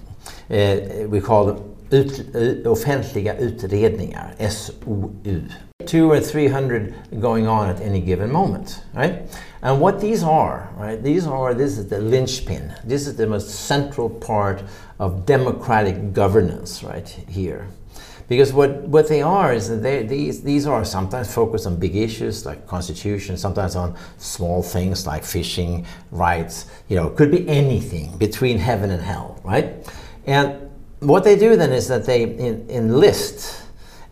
[0.50, 5.48] Uh, we call them ut, uh, offentliga utredningar, SOU.
[5.86, 9.22] Two or three hundred going on at any given moment, right?
[9.64, 11.02] And what these are, right?
[11.02, 12.74] These are this is the linchpin.
[12.84, 14.62] This is the most central part
[14.98, 17.66] of democratic governance, right here.
[18.28, 21.96] Because what, what they are is that they, these, these are sometimes focused on big
[21.96, 26.66] issues like constitution, sometimes on small things like fishing rights.
[26.88, 29.90] You know, could be anything between heaven and hell, right?
[30.26, 33.62] And what they do then is that they en- enlist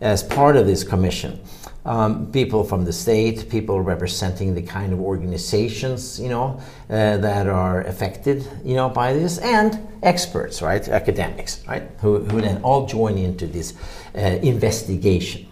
[0.01, 1.39] as part of this commission
[1.85, 7.47] um, people from the state, people representing the kind of organizations you know uh, that
[7.47, 12.85] are affected you know by this, and experts, right, academics, right, who, who then all
[12.85, 13.73] join into this
[14.15, 15.45] uh, investigation,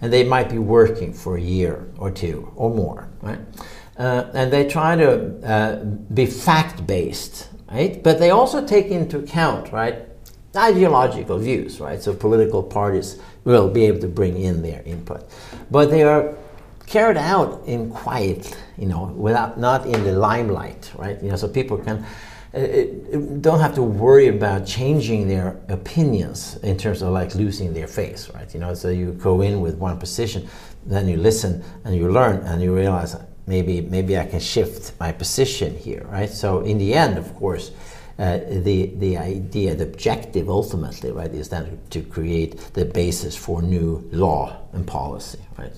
[0.00, 3.40] and they might be working for a year or two or more, right,
[3.98, 9.18] uh, and they try to uh, be fact based, right, but they also take into
[9.18, 10.06] account, right,
[10.56, 12.02] ideological views, right?
[12.02, 15.28] So political parties will be able to bring in their input,
[15.70, 16.34] but they are
[16.86, 21.22] carried out in quiet, you know, without not in the limelight, right?
[21.22, 22.04] You know, so people can
[22.54, 27.72] uh, uh, don't have to worry about changing their opinions in terms of like losing
[27.72, 28.52] their face, right?
[28.52, 30.46] You know, so you go in with one position,
[30.84, 35.12] then you listen and you learn and you realize maybe maybe I can shift my
[35.12, 36.28] position here, right?
[36.28, 37.70] So in the end, of course,
[38.18, 43.62] uh, the, the idea, the objective ultimately, right, is then to create the basis for
[43.62, 45.72] new law and policy, right?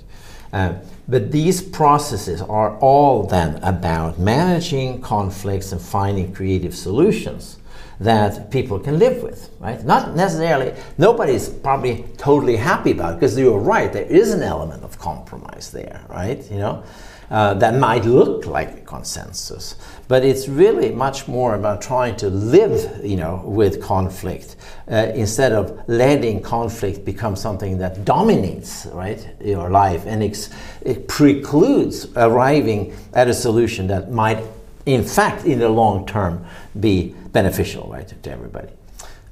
[0.52, 0.74] Uh,
[1.08, 7.58] but these processes are all then about managing conflicts and finding creative solutions
[8.00, 9.84] that people can live with, right?
[9.84, 14.84] Not necessarily, nobody's probably totally happy about it because you're right, there is an element
[14.84, 16.48] of compromise there, right?
[16.50, 16.84] You know,
[17.30, 19.76] uh, that might look like a consensus,
[20.08, 24.56] but it's really much more about trying to live, you know, with conflict
[24.90, 32.06] uh, instead of letting conflict become something that dominates, right, your life and it precludes
[32.16, 34.42] arriving at a solution that might,
[34.86, 36.44] in fact, in the long term,
[36.78, 38.68] be beneficial, right, to everybody.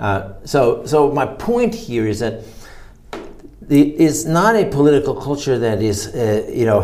[0.00, 2.42] Uh, so, so my point here is that
[3.68, 6.82] it's not a political culture that is, uh, you know,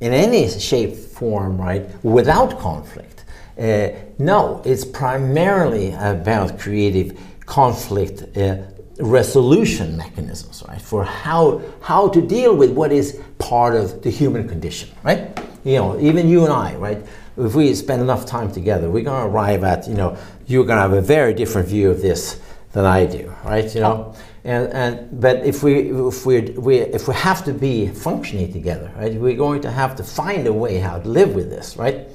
[0.00, 3.24] in any shape, form, right, without conflict.
[3.58, 7.08] Uh, no, it's primarily about creative
[7.44, 8.56] conflict uh,
[8.98, 14.48] resolution mechanisms, right, for how how to deal with what is part of the human
[14.48, 15.20] condition, right?
[15.64, 17.00] You know, even you and I, right?
[17.36, 20.16] If we spend enough time together, we're going to arrive at, you know,
[20.46, 22.40] you're going to have a very different view of this
[22.72, 23.74] than I do, right?
[23.74, 24.14] You know,
[24.44, 28.90] and, and but if we if we we if we have to be functioning together,
[28.96, 32.08] right, we're going to have to find a way how to live with this, right?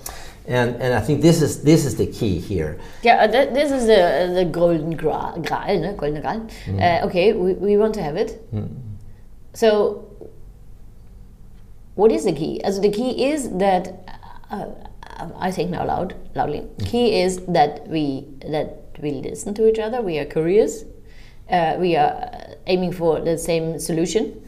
[0.48, 2.80] And, and I think this is this is the key here.
[3.04, 5.94] Yeah, th this is the the golden graal, graal, ne?
[5.94, 6.42] golden graal.
[6.66, 6.82] Mm.
[6.82, 8.32] Uh, okay, we, we want to have it.
[8.54, 8.70] Mm.
[9.54, 10.06] So,
[11.96, 12.64] what is the key?
[12.64, 13.84] As the key is that
[14.52, 14.66] uh,
[15.38, 16.62] I think now loud, loudly.
[16.62, 16.86] Mm.
[16.86, 20.02] Key is that we that we listen to each other.
[20.02, 20.86] We are curious.
[21.50, 24.41] Uh, we are aiming for the same solution.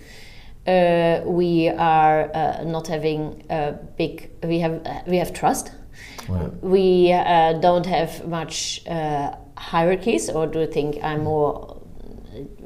[0.65, 4.29] Uh, we are uh, not having a big.
[4.43, 5.71] We have we have trust.
[6.27, 6.51] Wow.
[6.61, 11.81] We uh, don't have much uh, hierarchies, or do you think I'm more?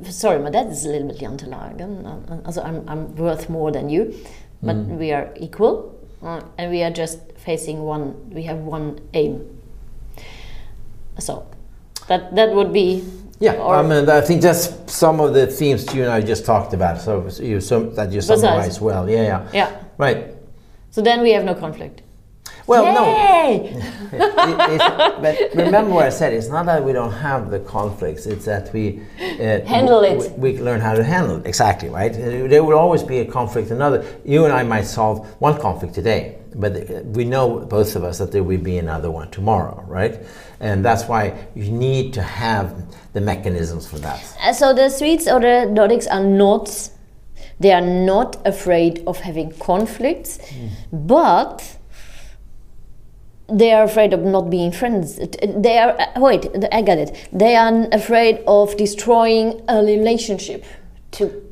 [0.09, 2.45] Sorry, my dad is a little bit jantelagen.
[2.45, 4.15] Also, I'm I'm worth more than you,
[4.63, 4.97] but mm.
[4.97, 8.31] we are equal, uh, and we are just facing one.
[8.31, 9.45] We have one aim.
[11.19, 11.45] So
[12.07, 13.03] that that would be
[13.41, 16.73] yeah, I mean, I think that's some of the themes you and I just talked
[16.73, 17.01] about.
[17.01, 19.09] So you so that you summarize well.
[19.09, 19.49] Yeah, yeah.
[19.51, 19.83] Yeah.
[19.97, 20.35] Right.
[20.91, 22.03] So then we have no conflict.
[22.67, 23.73] Well, Yay!
[24.13, 24.67] no.
[24.69, 26.33] it, but remember what I said.
[26.33, 28.27] It's not that we don't have the conflicts.
[28.27, 30.37] It's that we uh, handle it.
[30.37, 31.45] We, we, learn how to handle it.
[31.47, 32.13] Exactly right.
[32.13, 33.71] There will always be a conflict.
[33.71, 34.05] Another.
[34.23, 36.71] You and I might solve one conflict today, but
[37.07, 39.83] we know both of us that there will be another one tomorrow.
[39.87, 40.19] Right.
[40.61, 44.37] And that's why you need to have the mechanisms for that.
[44.41, 46.89] Uh, so the Swedes or the Nordics are not.
[47.59, 50.69] They are not afraid of having conflicts, mm.
[50.91, 51.77] but
[53.49, 55.17] they are afraid of not being friends.
[55.17, 57.29] They are uh, wait, I got it.
[57.33, 60.63] They are afraid of destroying a relationship.
[61.13, 61.50] To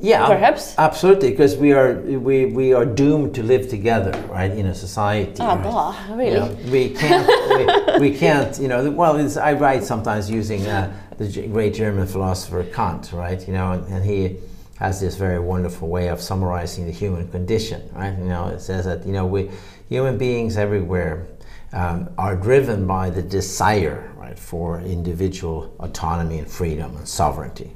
[0.00, 4.66] yeah, perhaps absolutely, because we are we, we are doomed to live together, right, in
[4.66, 5.40] a society.
[5.40, 5.62] Oh, right?
[5.62, 6.32] God, really?
[6.32, 7.98] You know, we can't.
[7.98, 8.58] we, we, can't.
[8.58, 8.90] You know.
[8.90, 13.46] Well, I write sometimes using uh, the great German philosopher Kant, right?
[13.46, 14.36] You know, and, and he
[14.78, 18.16] has this very wonderful way of summarizing the human condition, right?
[18.18, 19.50] You know, it says that you know we
[19.88, 21.26] human beings everywhere
[21.72, 27.72] um, are driven by the desire, right, for individual autonomy and freedom and sovereignty.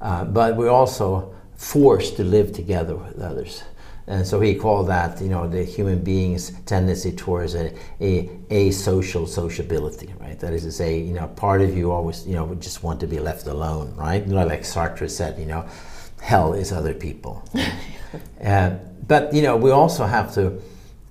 [0.00, 3.62] Uh, but we're also forced to live together with others.
[4.06, 8.70] And so he called that, you know, the human being's tendency towards a, a, a
[8.70, 10.40] social sociability, right?
[10.40, 12.98] That is to say, you know, part of you always, you know, would just want
[13.00, 14.26] to be left alone, right?
[14.26, 15.68] You know, like Sartre said, you know,
[16.20, 17.44] hell is other people.
[18.44, 18.70] uh,
[19.06, 20.60] but, you know, we also have to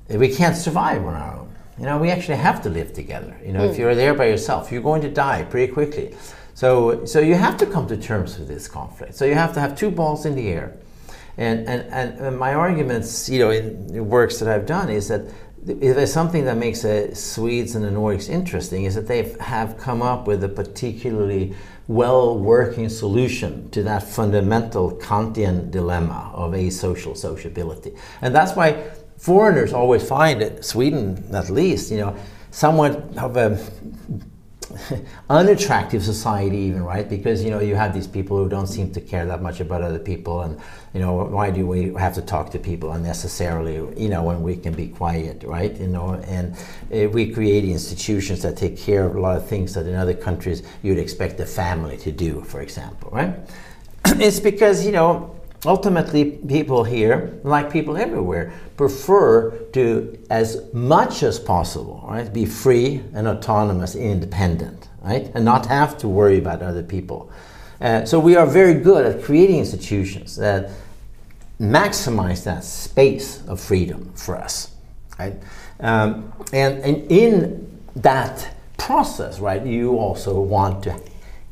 [0.10, 1.56] we can't survive on our own.
[1.78, 3.38] You know, we actually have to live together.
[3.45, 3.70] You know, mm.
[3.70, 6.16] if you're there by yourself, you're going to die pretty quickly.
[6.60, 9.16] So, so you have to come to terms with this conflict.
[9.16, 10.76] So you have to have two balls in the air.
[11.38, 15.22] And, and, and my arguments, you know, in works that I've done is that
[15.66, 19.78] if there's something that makes the Swedes and the Nordics interesting is that they have
[19.78, 21.55] come up with a particularly
[21.88, 27.93] well working solution to that fundamental Kantian dilemma of asocial sociability.
[28.22, 32.18] And that's why foreigners always find it, Sweden at least, you know,
[32.51, 33.57] somewhat of a
[35.30, 37.09] unattractive society even right?
[37.09, 39.82] Because you know you have these people who don't seem to care that much about
[39.82, 40.59] other people and
[40.93, 44.55] you know why do we have to talk to people unnecessarily you know when we
[44.55, 45.80] can be quiet right?
[45.80, 46.55] You know and
[46.93, 50.13] uh, we create institutions that take care of a lot of things that in other
[50.13, 53.36] countries you'd expect the family to do for example right?
[54.05, 61.39] It's because you know ultimately, people here, like people everywhere, prefer to, as much as
[61.39, 66.84] possible, right, be free and autonomous, independent, right, and not have to worry about other
[66.84, 67.32] people.
[67.82, 70.70] Uh, so we are very good at creating institutions that
[71.60, 74.72] maximize that space of freedom for us,
[75.18, 75.36] right?
[75.82, 80.99] Um, and, and in that process, right, you also want to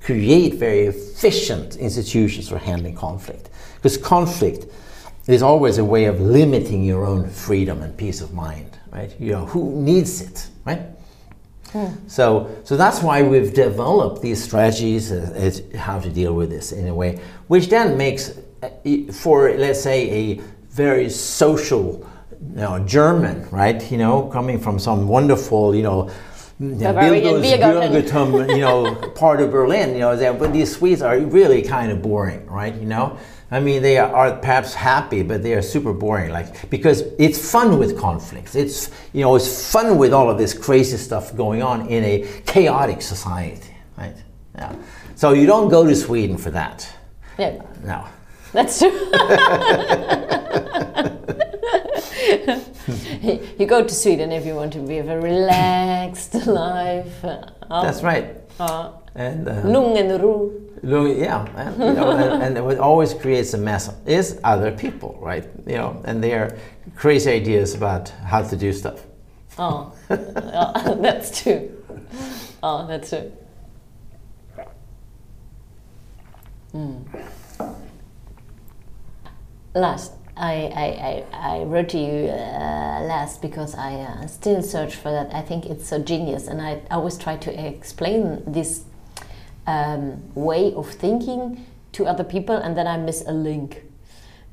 [0.02, 3.50] create very efficient institutions for handling conflict.
[3.78, 4.66] Because conflict
[5.28, 9.14] is always a way of limiting your own freedom and peace of mind, right?
[9.20, 10.82] You know, who needs it, right?
[11.72, 11.88] Hmm.
[12.08, 16.72] So, so that's why we've developed these strategies as, as how to deal with this
[16.72, 18.70] in a way, which then makes, uh,
[19.12, 22.08] for let's say a very social,
[22.50, 23.92] you know, German, right?
[23.92, 26.10] You know, coming from some wonderful, you know,
[26.60, 31.62] yeah, Bildungsbürgertum, you know, part of Berlin, you know, that, but these Swedes are really
[31.62, 32.74] kind of boring, right?
[32.74, 33.18] You know,
[33.50, 36.32] I mean, they are perhaps happy, but they are super boring.
[36.32, 38.56] Like because it's fun with conflicts.
[38.56, 42.42] It's you know, it's fun with all of this crazy stuff going on in a
[42.46, 44.16] chaotic society, right?
[44.56, 44.76] Yeah.
[45.16, 46.90] So you don't go to Sweden for that.
[47.38, 47.62] Yeah.
[47.84, 48.06] No.
[48.52, 48.90] That's true.
[53.58, 57.24] you go to Sweden if you want to have a relaxed life.
[57.24, 58.36] Uh, That's right.
[58.60, 60.54] Uh, and uh, lugn och ro.
[60.84, 65.44] Yeah, and, you know, and, and, what always creates a mess is other people, right?
[65.66, 66.56] You know, and their
[66.96, 69.04] crazy ideas about how to do stuff.
[69.58, 71.72] Oh, oh that's true.
[72.62, 73.32] Oh, that's true.
[76.76, 77.04] Mm.
[79.74, 84.96] Last, I, I, I, I wrote to you uh, last because I uh, still search
[84.96, 85.34] for that.
[85.34, 88.84] I think it's so genius, and I always try to explain this
[89.68, 93.84] um, way of thinking to other people, and then I miss a link.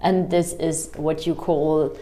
[0.00, 1.96] And this is what you call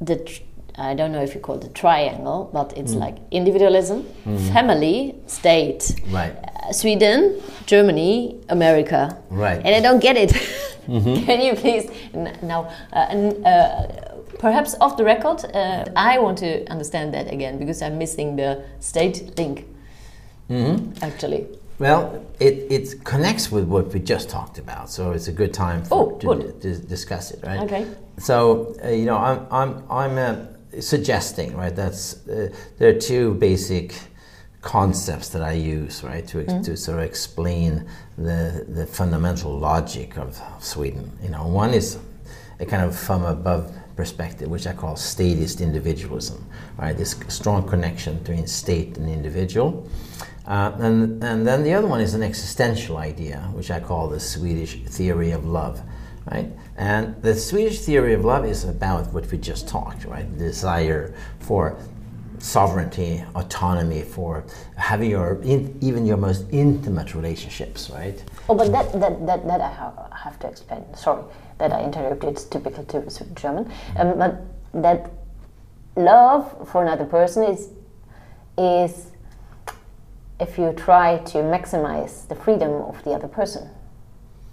[0.00, 0.40] the
[0.78, 3.00] I don't know if you call it a triangle, but it's mm.
[3.00, 4.52] like individualism, mm.
[4.52, 6.32] family, state, right.
[6.32, 9.20] Uh, Sweden, Germany, America.
[9.28, 9.60] Right.
[9.64, 10.32] And I don't get it.
[10.86, 11.24] Mm -hmm.
[11.26, 11.88] Can you please
[12.42, 12.66] now?
[12.92, 13.14] Uh,
[13.44, 13.84] uh,
[14.38, 18.58] perhaps off the record, uh, I want to understand that again because I'm missing the
[18.80, 19.64] state link.
[20.48, 20.76] -hmm.
[21.00, 21.57] Actually.
[21.78, 25.84] Well, it, it connects with what we just talked about, so it's a good time
[25.84, 27.60] for, oh, to, to discuss it, right?
[27.60, 27.86] Okay.
[28.18, 31.74] So, uh, you know, I'm, I'm, I'm uh, suggesting, right?
[31.74, 33.94] That's uh, there are two basic
[34.60, 36.64] concepts that I use, right, to, mm.
[36.64, 41.16] to sort of explain the the fundamental logic of, of Sweden.
[41.22, 41.98] You know, one is
[42.58, 46.44] a kind of from above perspective, which I call statist individualism,
[46.76, 46.96] right?
[46.96, 49.88] This strong connection between state and individual.
[50.48, 54.18] Uh, and, and then the other one is an existential idea, which I call the
[54.18, 55.82] Swedish theory of love,
[56.32, 56.50] right?
[56.78, 60.26] And the Swedish theory of love is about what we just talked, right?
[60.38, 61.78] Desire for
[62.38, 64.44] sovereignty, autonomy, for
[64.76, 68.24] having your in, even your most intimate relationships, right?
[68.48, 70.82] Oh, but that that that, that I have, have to explain.
[70.94, 71.24] Sorry
[71.58, 72.30] that I interrupted.
[72.30, 74.40] It's typical to German, um, but
[74.72, 75.10] that
[75.96, 77.68] love for another person is
[78.56, 79.07] is
[80.40, 83.68] if you try to maximize the freedom of the other person.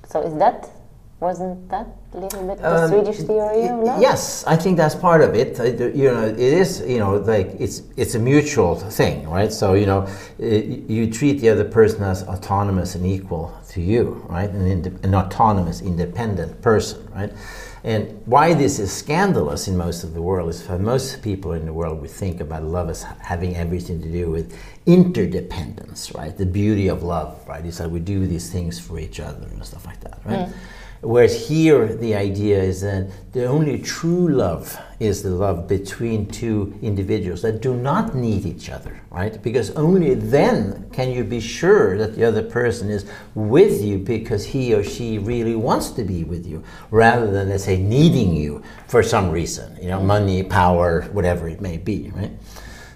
[0.08, 0.70] So is that
[1.20, 3.64] wasn't that a little bit the um, Swedish theory?
[4.00, 5.58] Yes, I think that's part of it.
[5.96, 6.82] You know, it is.
[6.82, 9.52] You know, like it's it's a mutual thing, right?
[9.52, 10.08] So you know,
[10.38, 14.50] you treat the other person as autonomous and equal to you, right?
[14.50, 17.32] An, an autonomous, independent person, right?
[17.86, 21.68] And why this is scandalous in most of the world is for most people in
[21.68, 24.58] the world, we think about love as having everything to do with
[24.88, 26.36] interdependence, right?
[26.36, 27.64] The beauty of love, right?
[27.64, 30.50] Is that we do these things for each other and stuff like that, right?
[30.50, 30.54] Mm.
[31.06, 36.74] Whereas here, the idea is that the only true love is the love between two
[36.82, 39.42] individuals that do not need each other, right?
[39.44, 44.46] Because only then can you be sure that the other person is with you because
[44.46, 48.64] he or she really wants to be with you, rather than, let's say, needing you
[48.88, 52.32] for some reason, you know, money, power, whatever it may be, right?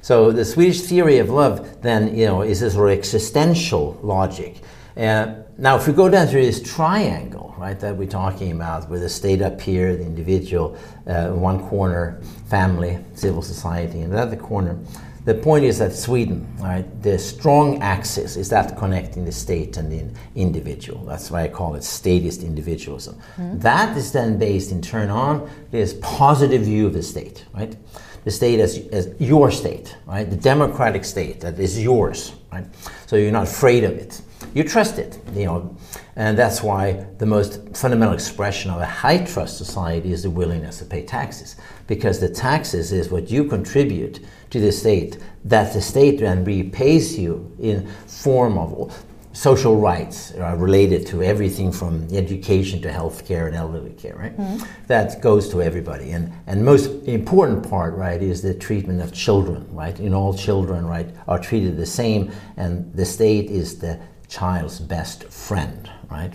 [0.01, 4.61] So the Swedish theory of love then, you know, is this sort of existential logic.
[4.97, 9.01] Uh, now, if we go down to this triangle, right, that we're talking about, with
[9.01, 10.77] the state up here, the individual,
[11.07, 14.79] uh, one corner, family, civil society, and the other corner.
[15.25, 19.91] The point is that Sweden, right, the strong axis is that connecting the state and
[19.91, 20.05] the
[20.39, 21.05] individual.
[21.05, 23.15] That's why I call it statist individualism.
[23.35, 23.59] Mm-hmm.
[23.59, 27.75] That is then based in turn on this positive view of the state, right?
[28.23, 30.27] The state as, as your state, right?
[30.27, 32.65] The democratic state that is yours, right?
[33.05, 34.21] So you're not afraid of it
[34.53, 35.75] you trust it, you know,
[36.15, 40.79] and that's why the most fundamental expression of a high trust society is the willingness
[40.79, 41.55] to pay taxes,
[41.87, 44.19] because the taxes is what you contribute
[44.49, 50.57] to the state that the state then repays you in form of social rights are
[50.57, 54.35] related to everything from education to healthcare and elderly care, right?
[54.35, 54.65] Mm-hmm.
[54.87, 56.11] That goes to everybody.
[56.11, 59.97] And, and most important part, right, is the treatment of children, right?
[59.99, 63.99] In all children, right, are treated the same, and the state is the
[64.29, 66.33] child's best friend, right?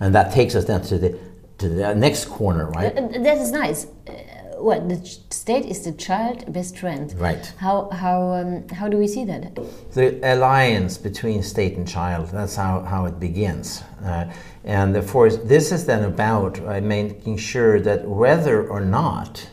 [0.00, 1.18] And that takes us then to the
[1.58, 2.96] to the next corner, right?
[2.96, 3.86] Uh, that is nice.
[4.08, 4.12] Uh,
[4.58, 4.96] what the
[5.30, 7.14] state is the child best friend.
[7.18, 7.52] Right.
[7.58, 9.54] How how um, how do we see that?
[9.92, 12.30] The alliance between state and child.
[12.30, 13.82] That's how, how it begins.
[14.02, 14.32] Uh,
[14.64, 19.46] and therefore, this is then about uh, making sure that whether or not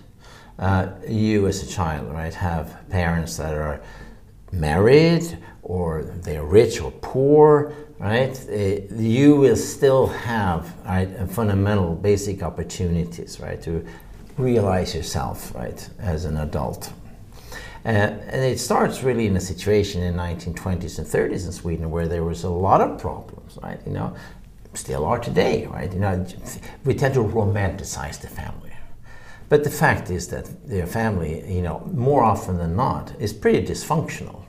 [0.59, 3.81] uh, you as a child, right, have parents that are
[4.51, 12.41] married or they're rich or poor, right, uh, you will still have right, fundamental basic
[12.43, 13.85] opportunities, right, to
[14.37, 16.91] realize yourself, right, as an adult.
[17.83, 22.07] Uh, and it starts really in a situation in 1920s and 30s in Sweden where
[22.07, 23.79] there was a lot of problems, right?
[23.85, 24.15] You know,
[24.73, 25.91] still are today, right?
[25.91, 26.25] You know,
[26.85, 28.71] we tend to romanticize the family.
[29.49, 33.65] But the fact is that the family, you know, more often than not, is pretty
[33.67, 34.45] dysfunctional?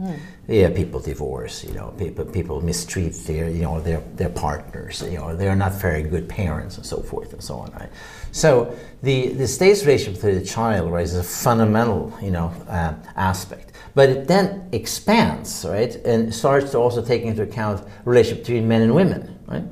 [0.00, 0.18] Mm.
[0.48, 1.62] Yeah, people divorce.
[1.64, 5.02] You know, people people mistreat their you know their their partners.
[5.02, 7.70] You know, they're not very good parents and so forth and so on.
[7.72, 7.90] Right.
[8.32, 12.94] So the the state's relationship to the child right is a fundamental you know uh,
[13.14, 13.72] aspect.
[13.94, 18.82] But it then expands right and starts to also take into account relationship between men
[18.82, 19.38] and women.
[19.46, 19.64] Right.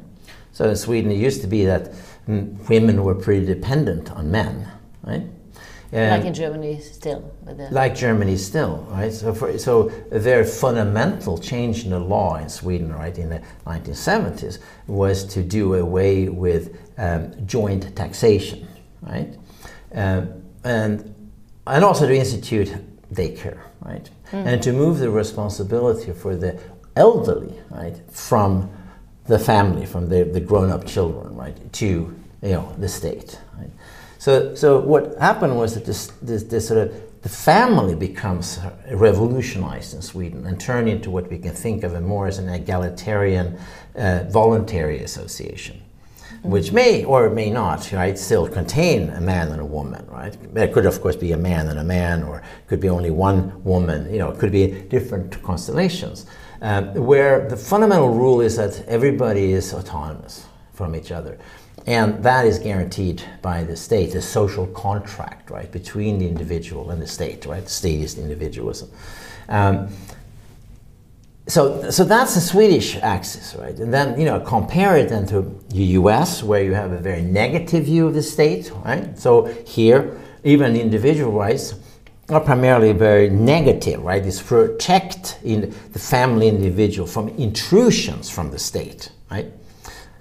[0.53, 1.93] So in Sweden, it used to be that
[2.29, 4.71] mm, women were pretty dependent on men.
[5.03, 5.25] Right
[5.93, 7.33] like in Germany still.
[7.71, 9.13] like Germany still, right?
[9.13, 13.43] So, for, so a very fundamental change in the law in Sweden, right, in the
[13.67, 18.67] 1970s, was to do away with um, joint taxation,
[19.03, 19.37] right,
[19.95, 21.15] um, and
[21.67, 22.75] and also to institute
[23.13, 24.47] daycare, right, mm.
[24.47, 26.59] and to move the responsibility for the
[26.97, 28.71] elderly, right, from
[29.27, 31.87] the family, from the, the grown-up children, right, to
[32.43, 33.39] you know the state.
[34.23, 38.61] So, so what happened was that this, this, this sort of the family becomes
[38.93, 43.59] revolutionized in Sweden and turned into what we can think of more as an egalitarian
[43.97, 45.83] uh, voluntary association,
[46.45, 50.37] which may or may not, right, still contain a man and a woman, right?
[50.55, 53.11] There could, of course, be a man and a man, or it could be only
[53.11, 56.27] one woman, you know, it could be different constellations,
[56.61, 61.39] um, where the fundamental rule is that everybody is autonomous from each other.
[61.87, 67.03] And that is guaranteed by the state, the social contract, right, between the individual and
[67.03, 67.65] the state, right?
[67.65, 68.91] The state is individualism.
[69.49, 69.89] Um,
[71.49, 73.77] so, so that's the Swedish axis, right?
[73.77, 77.23] And then, you know, compare it then to the US, where you have a very
[77.23, 79.19] negative view of the state, right?
[79.19, 81.75] So here, even individual rights
[82.29, 84.25] are primarily very negative, right?
[84.25, 89.53] It's protect in the family individual from intrusions from the state, right?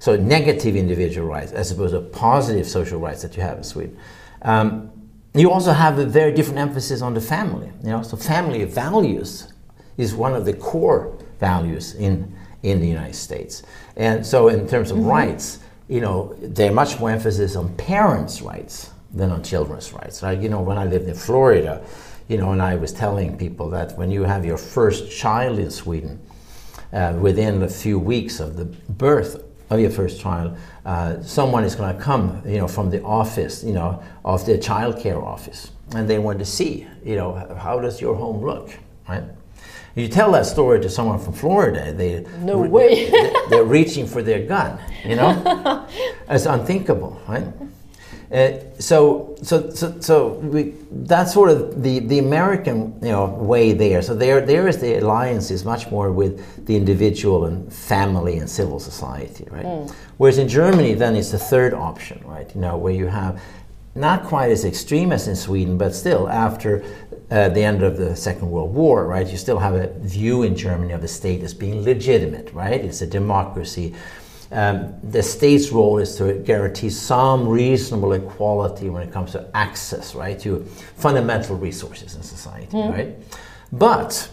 [0.01, 3.95] So negative individual rights as opposed to positive social rights that you have in Sweden.
[4.41, 4.91] Um,
[5.35, 7.71] you also have a very different emphasis on the family.
[7.83, 9.53] You know, so family values
[9.97, 13.61] is one of the core values in in the United States.
[13.95, 15.07] And so, in terms of mm-hmm.
[15.07, 20.23] rights, you know, there's much more emphasis on parents' rights than on children's rights.
[20.23, 20.39] Right?
[20.39, 21.85] You know, when I lived in Florida,
[22.27, 25.69] you know, and I was telling people that when you have your first child in
[25.69, 26.19] Sweden,
[26.91, 31.75] uh, within a few weeks of the birth of your first child, uh, someone is
[31.75, 35.71] going to come, you know, from the office, you know, of the child care office,
[35.95, 38.71] and they want to see, you know, how does your home look,
[39.07, 39.23] right?
[39.95, 43.09] You tell that story to someone from Florida, they no way
[43.49, 45.87] they're reaching for their gun, you know,
[46.29, 47.47] it's unthinkable, right?
[48.31, 53.73] Uh, so, so, so, so we, that's sort of the, the American you know, way
[53.73, 54.01] there.
[54.01, 58.49] So there, there is the alliance is much more with the individual and family and
[58.49, 59.65] civil society, right?
[59.65, 59.91] Mm.
[60.15, 62.49] Whereas in Germany, then it's the third option, right?
[62.55, 63.41] You know, where you have
[63.95, 66.85] not quite as extreme as in Sweden, but still after
[67.31, 69.27] uh, the end of the Second World War, right?
[69.27, 72.79] You still have a view in Germany of the state as being legitimate, right?
[72.83, 73.93] It's a democracy
[74.51, 80.13] um, the state's role is to guarantee some reasonable equality when it comes to access,
[80.13, 80.65] right, to
[80.97, 82.91] fundamental resources in society, mm.
[82.91, 83.15] right?
[83.71, 84.29] But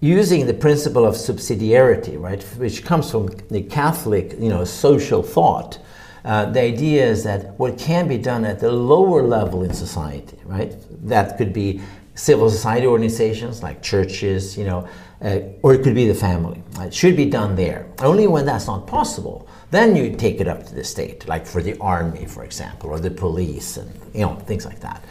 [0.00, 5.78] using the principle of subsidiarity, right, which comes from the Catholic, you know, social thought,
[6.24, 10.38] uh, the idea is that what can be done at the lower level in society,
[10.44, 10.74] right,
[11.06, 11.80] that could be
[12.16, 14.88] civil society organizations like churches, you know,
[15.22, 16.62] uh, or it could be the family.
[16.80, 17.86] It should be done there.
[18.00, 21.62] Only when that's not possible, then you take it up to the state, like for
[21.62, 25.04] the army, for example, or the police, and you know things like that.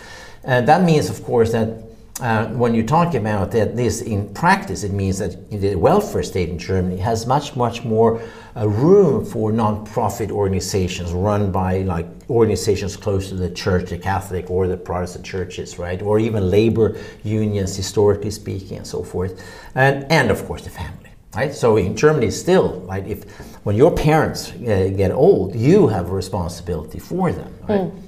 [0.44, 4.84] And that means, of course, that uh, when you talk about that, this in practice,
[4.84, 8.22] it means that the welfare state in Germany has much, much more
[8.56, 14.50] uh, room for non-profit organizations run by like organizations close to the church, the Catholic
[14.50, 16.02] or the Protestant churches, right?
[16.02, 19.44] Or even labor unions, historically speaking, and so forth.
[19.76, 21.10] And, and of course, the family.
[21.36, 21.54] Right?
[21.54, 23.30] So in Germany, still, right, if
[23.66, 27.54] when your parents uh, get old, you have a responsibility for them.
[27.68, 27.82] Right?
[27.82, 28.05] Mm.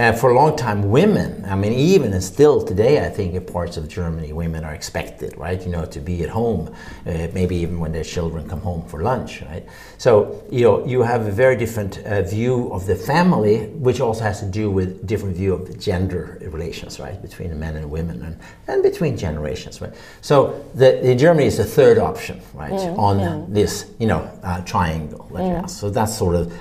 [0.00, 3.44] Uh, for a long time, women, I mean, even and still today, I think in
[3.44, 6.74] parts of Germany, women are expected, right, you know, to be at home,
[7.06, 9.66] uh, maybe even when their children come home for lunch, right?
[9.98, 14.22] So, you know, you have a very different uh, view of the family, which also
[14.24, 18.22] has to do with different view of the gender relations, right, between men and women
[18.22, 18.38] and,
[18.68, 19.92] and between generations, right?
[20.22, 23.44] So, the, in Germany, is a third option, right, mm, on yeah.
[23.50, 25.28] this, you know, uh, triangle.
[25.30, 25.68] Mm.
[25.68, 26.58] So that's sort of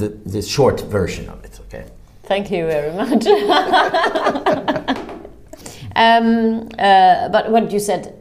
[0.00, 1.84] the, the short version of it, okay?
[2.30, 3.26] Thank you very much.
[5.96, 8.16] um, uh, but what you said,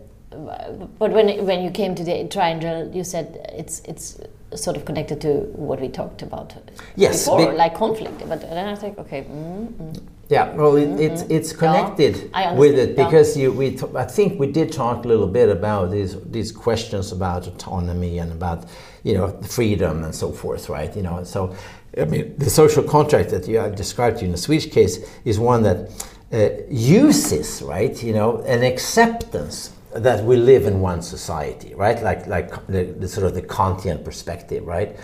[0.97, 4.19] but when when you came to the triangle, you said it's it's
[4.55, 6.55] sort of connected to what we talked about
[6.95, 8.27] yes, before, like conflict.
[8.27, 9.25] But then I think, okay.
[9.25, 10.01] Mm, mm.
[10.29, 14.39] Yeah, well, it, mm, it's it's connected yeah, with it because you we I think
[14.39, 18.65] we did talk a little bit about these these questions about autonomy and about
[19.03, 20.95] you know freedom and so forth, right?
[20.95, 21.55] You know, so
[21.97, 25.39] I mean, the social contract that you I described you in the Swedish case is
[25.39, 25.89] one that
[26.31, 32.27] uh, uses, right, you know, an acceptance that we live in one society, right, like
[32.27, 34.95] like the, the sort of the Kantian perspective, right,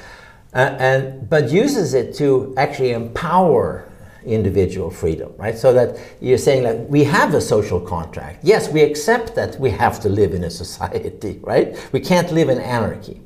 [0.54, 3.90] uh, and but uses it to actually empower
[4.24, 5.58] individual freedom, right?
[5.58, 8.44] So that you're saying like we have a social contract.
[8.44, 11.76] Yes, we accept that we have to live in a society, right?
[11.92, 13.22] We can't live in anarchy.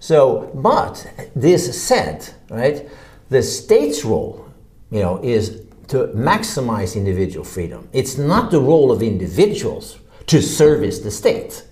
[0.00, 2.88] So, but this said, right,
[3.28, 4.48] the state's role,
[4.90, 7.88] you know, is to maximize individual freedom.
[7.92, 11.64] It's not the role of individuals to service the state.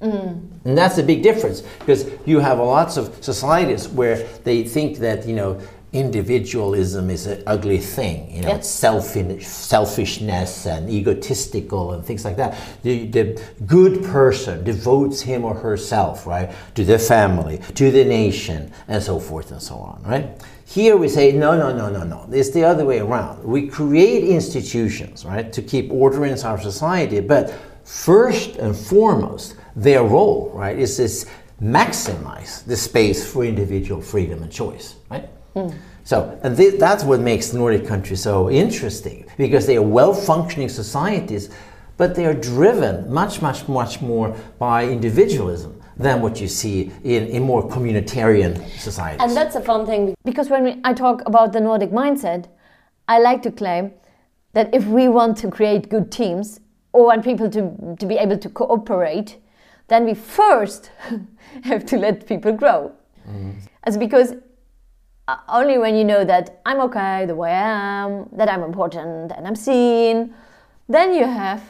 [0.00, 0.48] Mm.
[0.64, 5.26] And that's a big difference because you have lots of societies where they think that,
[5.26, 5.60] you know,
[5.98, 8.30] individualism is an ugly thing.
[8.30, 12.58] You know, it's selfish, selfishness and egotistical and things like that.
[12.82, 18.72] The, the good person devotes him or herself, right, to the family, to the nation,
[18.86, 20.40] and so forth and so on, right?
[20.64, 22.28] Here we say, no, no, no, no, no.
[22.30, 23.42] It's the other way around.
[23.42, 30.02] We create institutions, right, to keep order in our society, but first and foremost, their
[30.04, 31.26] role, right, is this
[31.62, 35.28] maximize the space for individual freedom and choice, right?
[35.58, 35.74] Mm.
[36.04, 40.68] So, and th- that's what makes Nordic countries so interesting because they are well functioning
[40.68, 41.50] societies,
[41.96, 47.26] but they are driven much, much, much more by individualism than what you see in,
[47.26, 49.20] in more communitarian societies.
[49.20, 52.46] And that's a fun thing because when we, I talk about the Nordic mindset,
[53.08, 53.92] I like to claim
[54.52, 56.60] that if we want to create good teams
[56.92, 59.36] or want people to, to be able to cooperate,
[59.88, 60.90] then we first
[61.64, 62.92] have to let people grow.
[63.28, 63.56] Mm.
[63.84, 64.34] As because
[65.28, 69.30] Uh, only when you know that I'm okay the way I am, that I'm important
[69.30, 70.34] and I'm seen,
[70.88, 71.62] then you have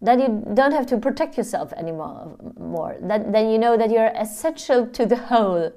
[0.00, 2.96] that you don't have to protect yourself anymore more.
[3.00, 5.72] That then you know that you're essential to the whole.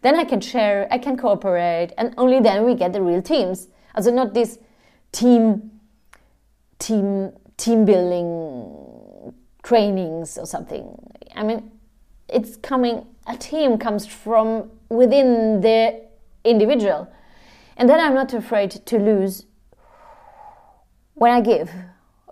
[0.00, 3.68] Then i can share i can cooperate and only then we get the real teams.
[3.94, 4.58] Also not this
[5.12, 5.70] team
[6.78, 10.88] team team building trainings or something.
[11.34, 11.70] I mean
[12.28, 16.05] it's coming a team comes from within the
[16.46, 17.08] individual.
[17.76, 19.44] And then I'm not afraid to lose
[21.14, 21.70] when I give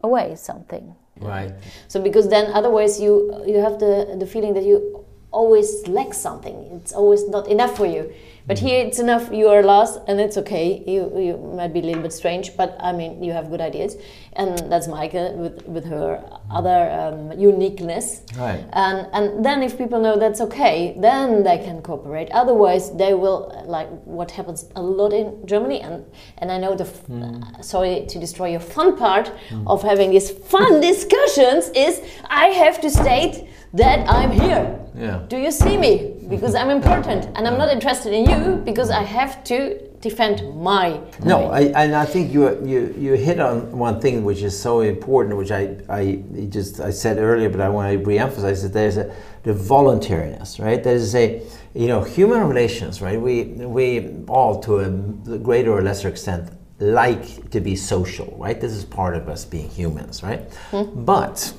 [0.02, 0.94] away something.
[1.20, 1.52] Right.
[1.88, 6.56] So because then otherwise you you have the the feeling that you always lack something.
[6.80, 8.12] It's always not enough for you.
[8.46, 9.32] But here it's enough.
[9.32, 10.84] You are lost, and it's okay.
[10.86, 13.96] You you might be a little bit strange, but I mean you have good ideas,
[14.34, 18.20] and that's Maike with with her other um, uniqueness.
[18.36, 18.62] Right.
[18.72, 22.30] And and then if people know that's okay, then they can cooperate.
[22.32, 26.04] Otherwise, they will like what happens a lot in Germany, and
[26.38, 27.64] and I know the mm.
[27.64, 29.64] sorry to destroy your fun part mm.
[29.66, 34.80] of having these fun discussions is I have to state that I'm here.
[34.96, 35.24] Yeah.
[35.28, 36.14] Do you see me?
[36.28, 41.00] Because I'm important, and I'm not interested in you because I have to defend my.
[41.22, 44.80] No, I, and I think you you you hit on one thing which is so
[44.80, 48.96] important, which I I just I said earlier, but I want to re-emphasize that there's
[48.96, 49.12] a
[49.42, 50.82] the voluntariness, right?
[50.82, 51.42] There's a
[51.74, 53.20] you know human relations, right?
[53.20, 53.44] We
[53.78, 53.86] we
[54.28, 58.60] all to a greater or lesser extent like to be social, right?
[58.60, 60.42] This is part of us being humans, right?
[60.70, 61.04] Hmm.
[61.04, 61.52] But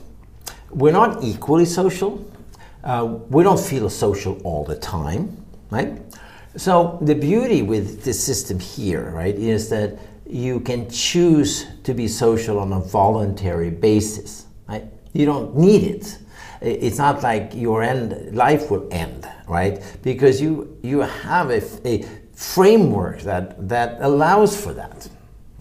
[0.76, 2.24] we're not equally social.
[2.84, 6.00] Uh, we don't feel social all the time, right?
[6.58, 9.98] So the beauty with this system here, right, is that
[10.30, 14.84] you can choose to be social on a voluntary basis, right?
[15.14, 16.18] You don't need it.
[16.62, 19.82] It's not like your end life will end, right?
[20.04, 25.08] Because you you have a framework that that allows for that,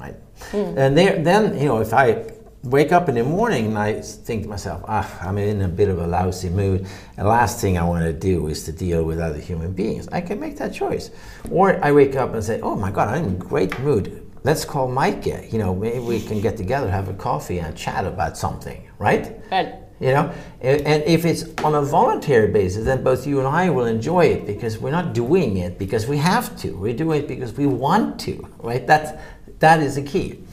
[0.00, 0.16] right?
[0.52, 2.33] And there, then you know if I
[2.64, 5.88] wake up in the morning and I think to myself, ah, I'm in a bit
[5.88, 6.86] of a lousy mood.
[7.16, 10.08] The last thing I want to do is to deal with other human beings.
[10.10, 11.10] I can make that choice.
[11.50, 14.20] Or I wake up and say, oh my God, I'm in a great mood.
[14.44, 15.52] Let's call Maike.
[15.52, 19.40] You know, maybe we can get together, have a coffee, and chat about something, right?
[19.50, 19.74] Right.
[20.00, 23.70] You know, and, and if it's on a voluntary basis, then both you and I
[23.70, 26.72] will enjoy it because we're not doing it because we have to.
[26.72, 28.86] We're doing it because we want to, right?
[28.86, 29.12] That's
[29.60, 30.43] that is the key.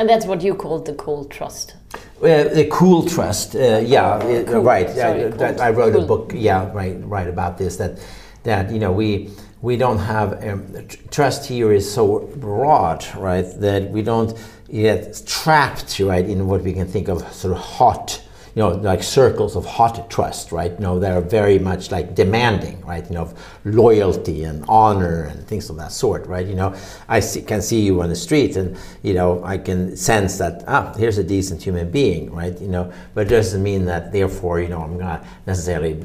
[0.00, 1.74] And that's what you call the cool trust.
[2.22, 4.88] Uh, the cool trust, uh, yeah, uh, cool, right.
[4.88, 6.04] sorry, cool, I wrote cool.
[6.04, 7.76] a book, yeah, right, right about this.
[7.76, 8.02] That,
[8.44, 9.28] that you know, we
[9.60, 10.74] we don't have um,
[11.10, 13.44] trust here is so broad, right?
[13.60, 14.32] That we don't
[14.72, 18.22] get trapped, right, in what we can think of sort of hot,
[18.54, 20.72] you know, like circles of hot trust, right?
[20.72, 23.04] You know, they're very much like demanding, right?
[23.08, 23.34] You know,
[23.64, 26.46] loyalty and honor and things of that sort, right?
[26.46, 26.74] You know,
[27.08, 30.64] I see, can see you on the street and, you know, I can sense that,
[30.66, 32.58] ah, here's a decent human being, right?
[32.60, 36.04] You know, but it doesn't mean that therefore, you know, I'm to necessarily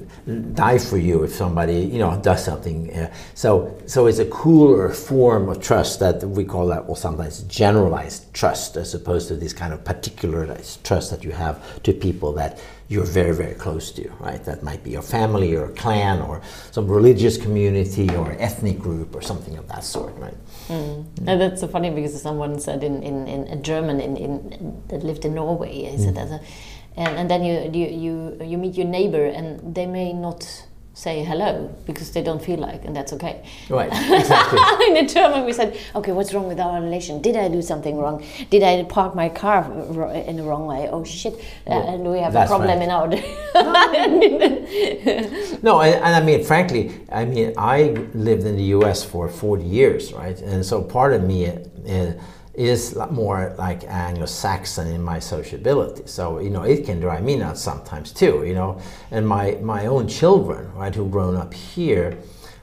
[0.54, 2.94] die for you if somebody, you know, does something.
[2.94, 7.42] Uh, so, so it's a cooler form of trust that we call that, well, sometimes
[7.44, 12.34] generalized trust as opposed to this kind of particularized trust that you have to people
[12.36, 14.44] that you're very, very close to, right?
[14.46, 19.16] That might be your family or a clan or some religious community or ethnic group
[19.16, 20.38] or something of that sort, right?
[20.68, 21.06] Mm.
[21.26, 25.04] And that's so funny because someone said in, in, in a German in, in, that
[25.04, 26.24] lived in Norway, he said, mm.
[26.24, 26.40] as a, uh,
[26.98, 30.65] and, and then you, you, you, you meet your neighbor and they may not
[30.96, 33.44] say hello because they don't feel like, and that's okay.
[33.70, 34.98] Right, exactly.
[34.98, 37.22] in German, we said, okay, what's wrong with our relation?
[37.22, 38.24] Did I do something wrong?
[38.50, 39.66] Did I park my car
[40.14, 40.88] in the wrong way?
[40.90, 41.38] Oh shit, uh,
[41.68, 42.82] Yeah, do we have a problem right.
[42.82, 43.10] in our.
[45.62, 49.04] No, and, and I mean, frankly, I mean, I lived in the U.S.
[49.04, 50.40] for 40 years, right?
[50.42, 52.14] And so part of me uh,
[52.58, 56.04] is more like Anglo-Saxon in my sociability.
[56.06, 58.44] So you know, it can drive me nuts sometimes too.
[58.46, 58.80] You know,
[59.12, 62.18] and my my own children, right, who've grown up here.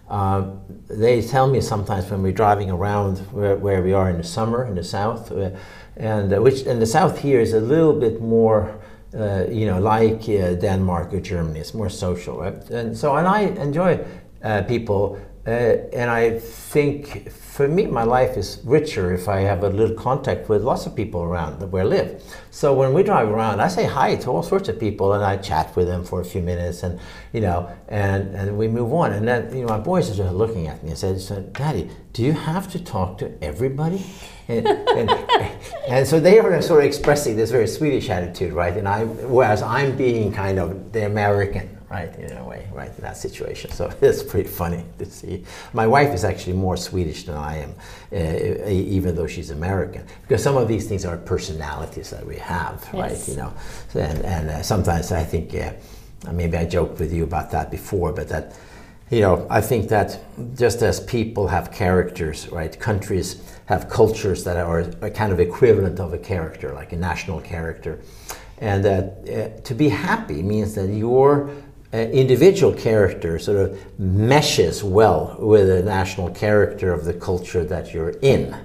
[0.09, 0.51] Uh,
[0.91, 4.67] they tell me sometimes when we're driving around where, where we are in the summer
[4.67, 5.51] in the south, uh,
[5.97, 8.79] and uh, which in the south here is a little bit more
[9.15, 11.61] uh, you know, like uh, Denmark or Germany.
[11.61, 12.71] It's more social, right?
[12.71, 14.03] And so, and I enjoy
[14.69, 15.51] people, uh,
[15.93, 20.49] and I think for me, my life is richer if I have a little contact
[20.49, 22.23] with lots of people around where I live.
[22.51, 25.37] So when we drive around, I say hi to all sorts of people, and I
[25.37, 27.01] chat with them for a few minutes, and
[27.33, 29.13] you know, and and we move on.
[29.13, 32.23] And then, you know, my boys are just looking at me and said, "Daddy, do
[32.23, 34.05] you have to talk to everybody?"
[34.49, 35.11] And, and,
[35.89, 38.77] and so they are sort of expressing this very Swedish attitude, right?
[38.77, 43.03] And I, whereas I'm being kind of the American, right, in a way, right, in
[43.03, 43.71] that situation.
[43.71, 45.45] So it's pretty funny to see.
[45.73, 47.75] My wife is actually more Swedish than I am,
[48.13, 52.89] uh, even though she's American, because some of these things are personalities that we have,
[52.95, 53.29] right?
[53.29, 53.53] You know,
[53.95, 55.73] and and uh, sometimes I think uh,
[56.33, 58.57] maybe I joked with you about that before, but that
[59.11, 60.19] you know, I think that
[60.57, 66.01] just as people have characters, right, countries have cultures that are a kind of equivalent
[66.01, 68.01] of a character, like a national character.
[68.63, 71.51] And that uh, to be happy means that your
[71.95, 77.93] uh, individual character sort of meshes well with the national character of the culture that
[77.93, 78.57] you're in.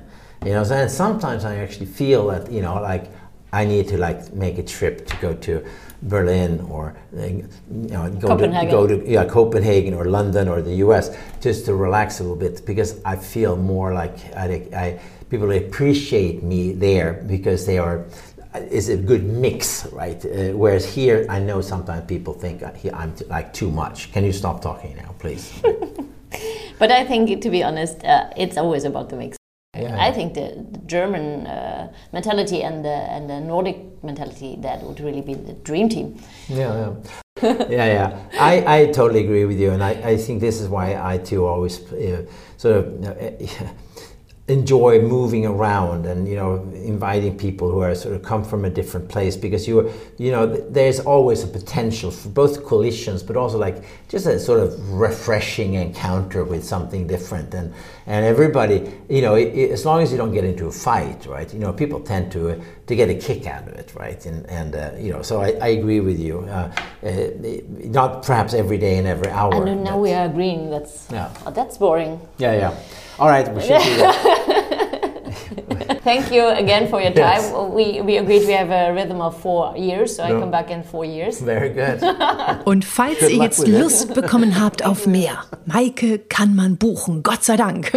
[0.46, 3.12] You know, and sometimes I actually feel that, you know, like
[3.52, 5.66] I need to like make a trip to go to
[6.04, 8.72] Berlin or uh, you know, go to, Copenhagen.
[8.72, 12.66] go to yeah, Copenhagen or London or the US just to relax a little bit
[12.66, 15.00] because I feel more like I, I
[15.30, 18.06] people appreciate me there because they are
[18.54, 20.24] it's a good mix, right?
[20.26, 24.12] Uh, whereas here, I know sometimes people think he- I'm t- like too much.
[24.12, 25.52] Can you stop talking now, please?
[26.80, 29.38] But I think, to be honest, uh, it's always about the mix.
[29.76, 29.96] Yeah.
[30.00, 35.00] I think the, the German uh, mentality and the and the Nordic mentality that would
[35.00, 36.20] really be the dream team.
[36.50, 36.94] Yeah,
[37.42, 38.20] yeah, yeah, yeah.
[38.40, 41.46] I, I totally agree with you, and I, I think this is why I too
[41.46, 42.26] always uh,
[42.58, 43.18] sort of.
[44.50, 48.70] Enjoy moving around and you know inviting people who are sort of come from a
[48.70, 53.58] different place because you you know there's always a potential for both collisions but also
[53.58, 57.54] like just a sort of refreshing encounter with something different.
[57.54, 57.74] And
[58.06, 61.26] and everybody you know it, it, as long as you don't get into a fight
[61.26, 64.26] right you know people tend to uh, to get a kick out of it right?
[64.26, 66.40] And and uh, you know so I, I agree with you.
[66.40, 66.72] Uh,
[67.04, 67.10] uh
[68.00, 71.34] not perhaps every day and every hour and now we are agreeing that's yeah.
[71.46, 72.22] oh, that's boring.
[72.38, 72.74] Yeah yeah
[73.20, 74.44] all right, we should do that.
[76.04, 77.42] Thank you again for your time.
[77.42, 77.52] Yes.
[77.52, 80.38] We, we agreed we have a rhythm of four years, so no.
[80.38, 81.42] I come back in four years.
[81.42, 82.02] Very good.
[82.66, 87.44] Und falls good ihr jetzt Lust bekommen habt auf mehr, Maike kann man buchen, Gott
[87.44, 87.92] sei Dank.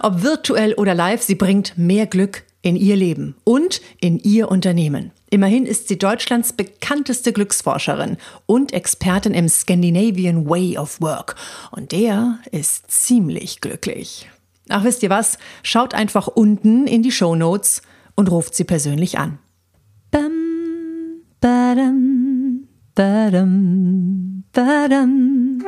[0.00, 5.12] Ob virtuell oder live, sie bringt mehr Glück in ihr Leben und in ihr Unternehmen.
[5.30, 8.16] Immerhin ist sie Deutschlands bekannteste Glücksforscherin
[8.46, 11.34] und Expertin im Scandinavian Way of Work.
[11.72, 14.28] Und der ist ziemlich glücklich.
[14.68, 15.38] Ach, wisst ihr was?
[15.62, 17.82] Schaut einfach unten in die Show Notes
[18.14, 19.38] und ruft sie persönlich an.
[20.10, 25.62] Bam, badam, badam, badam.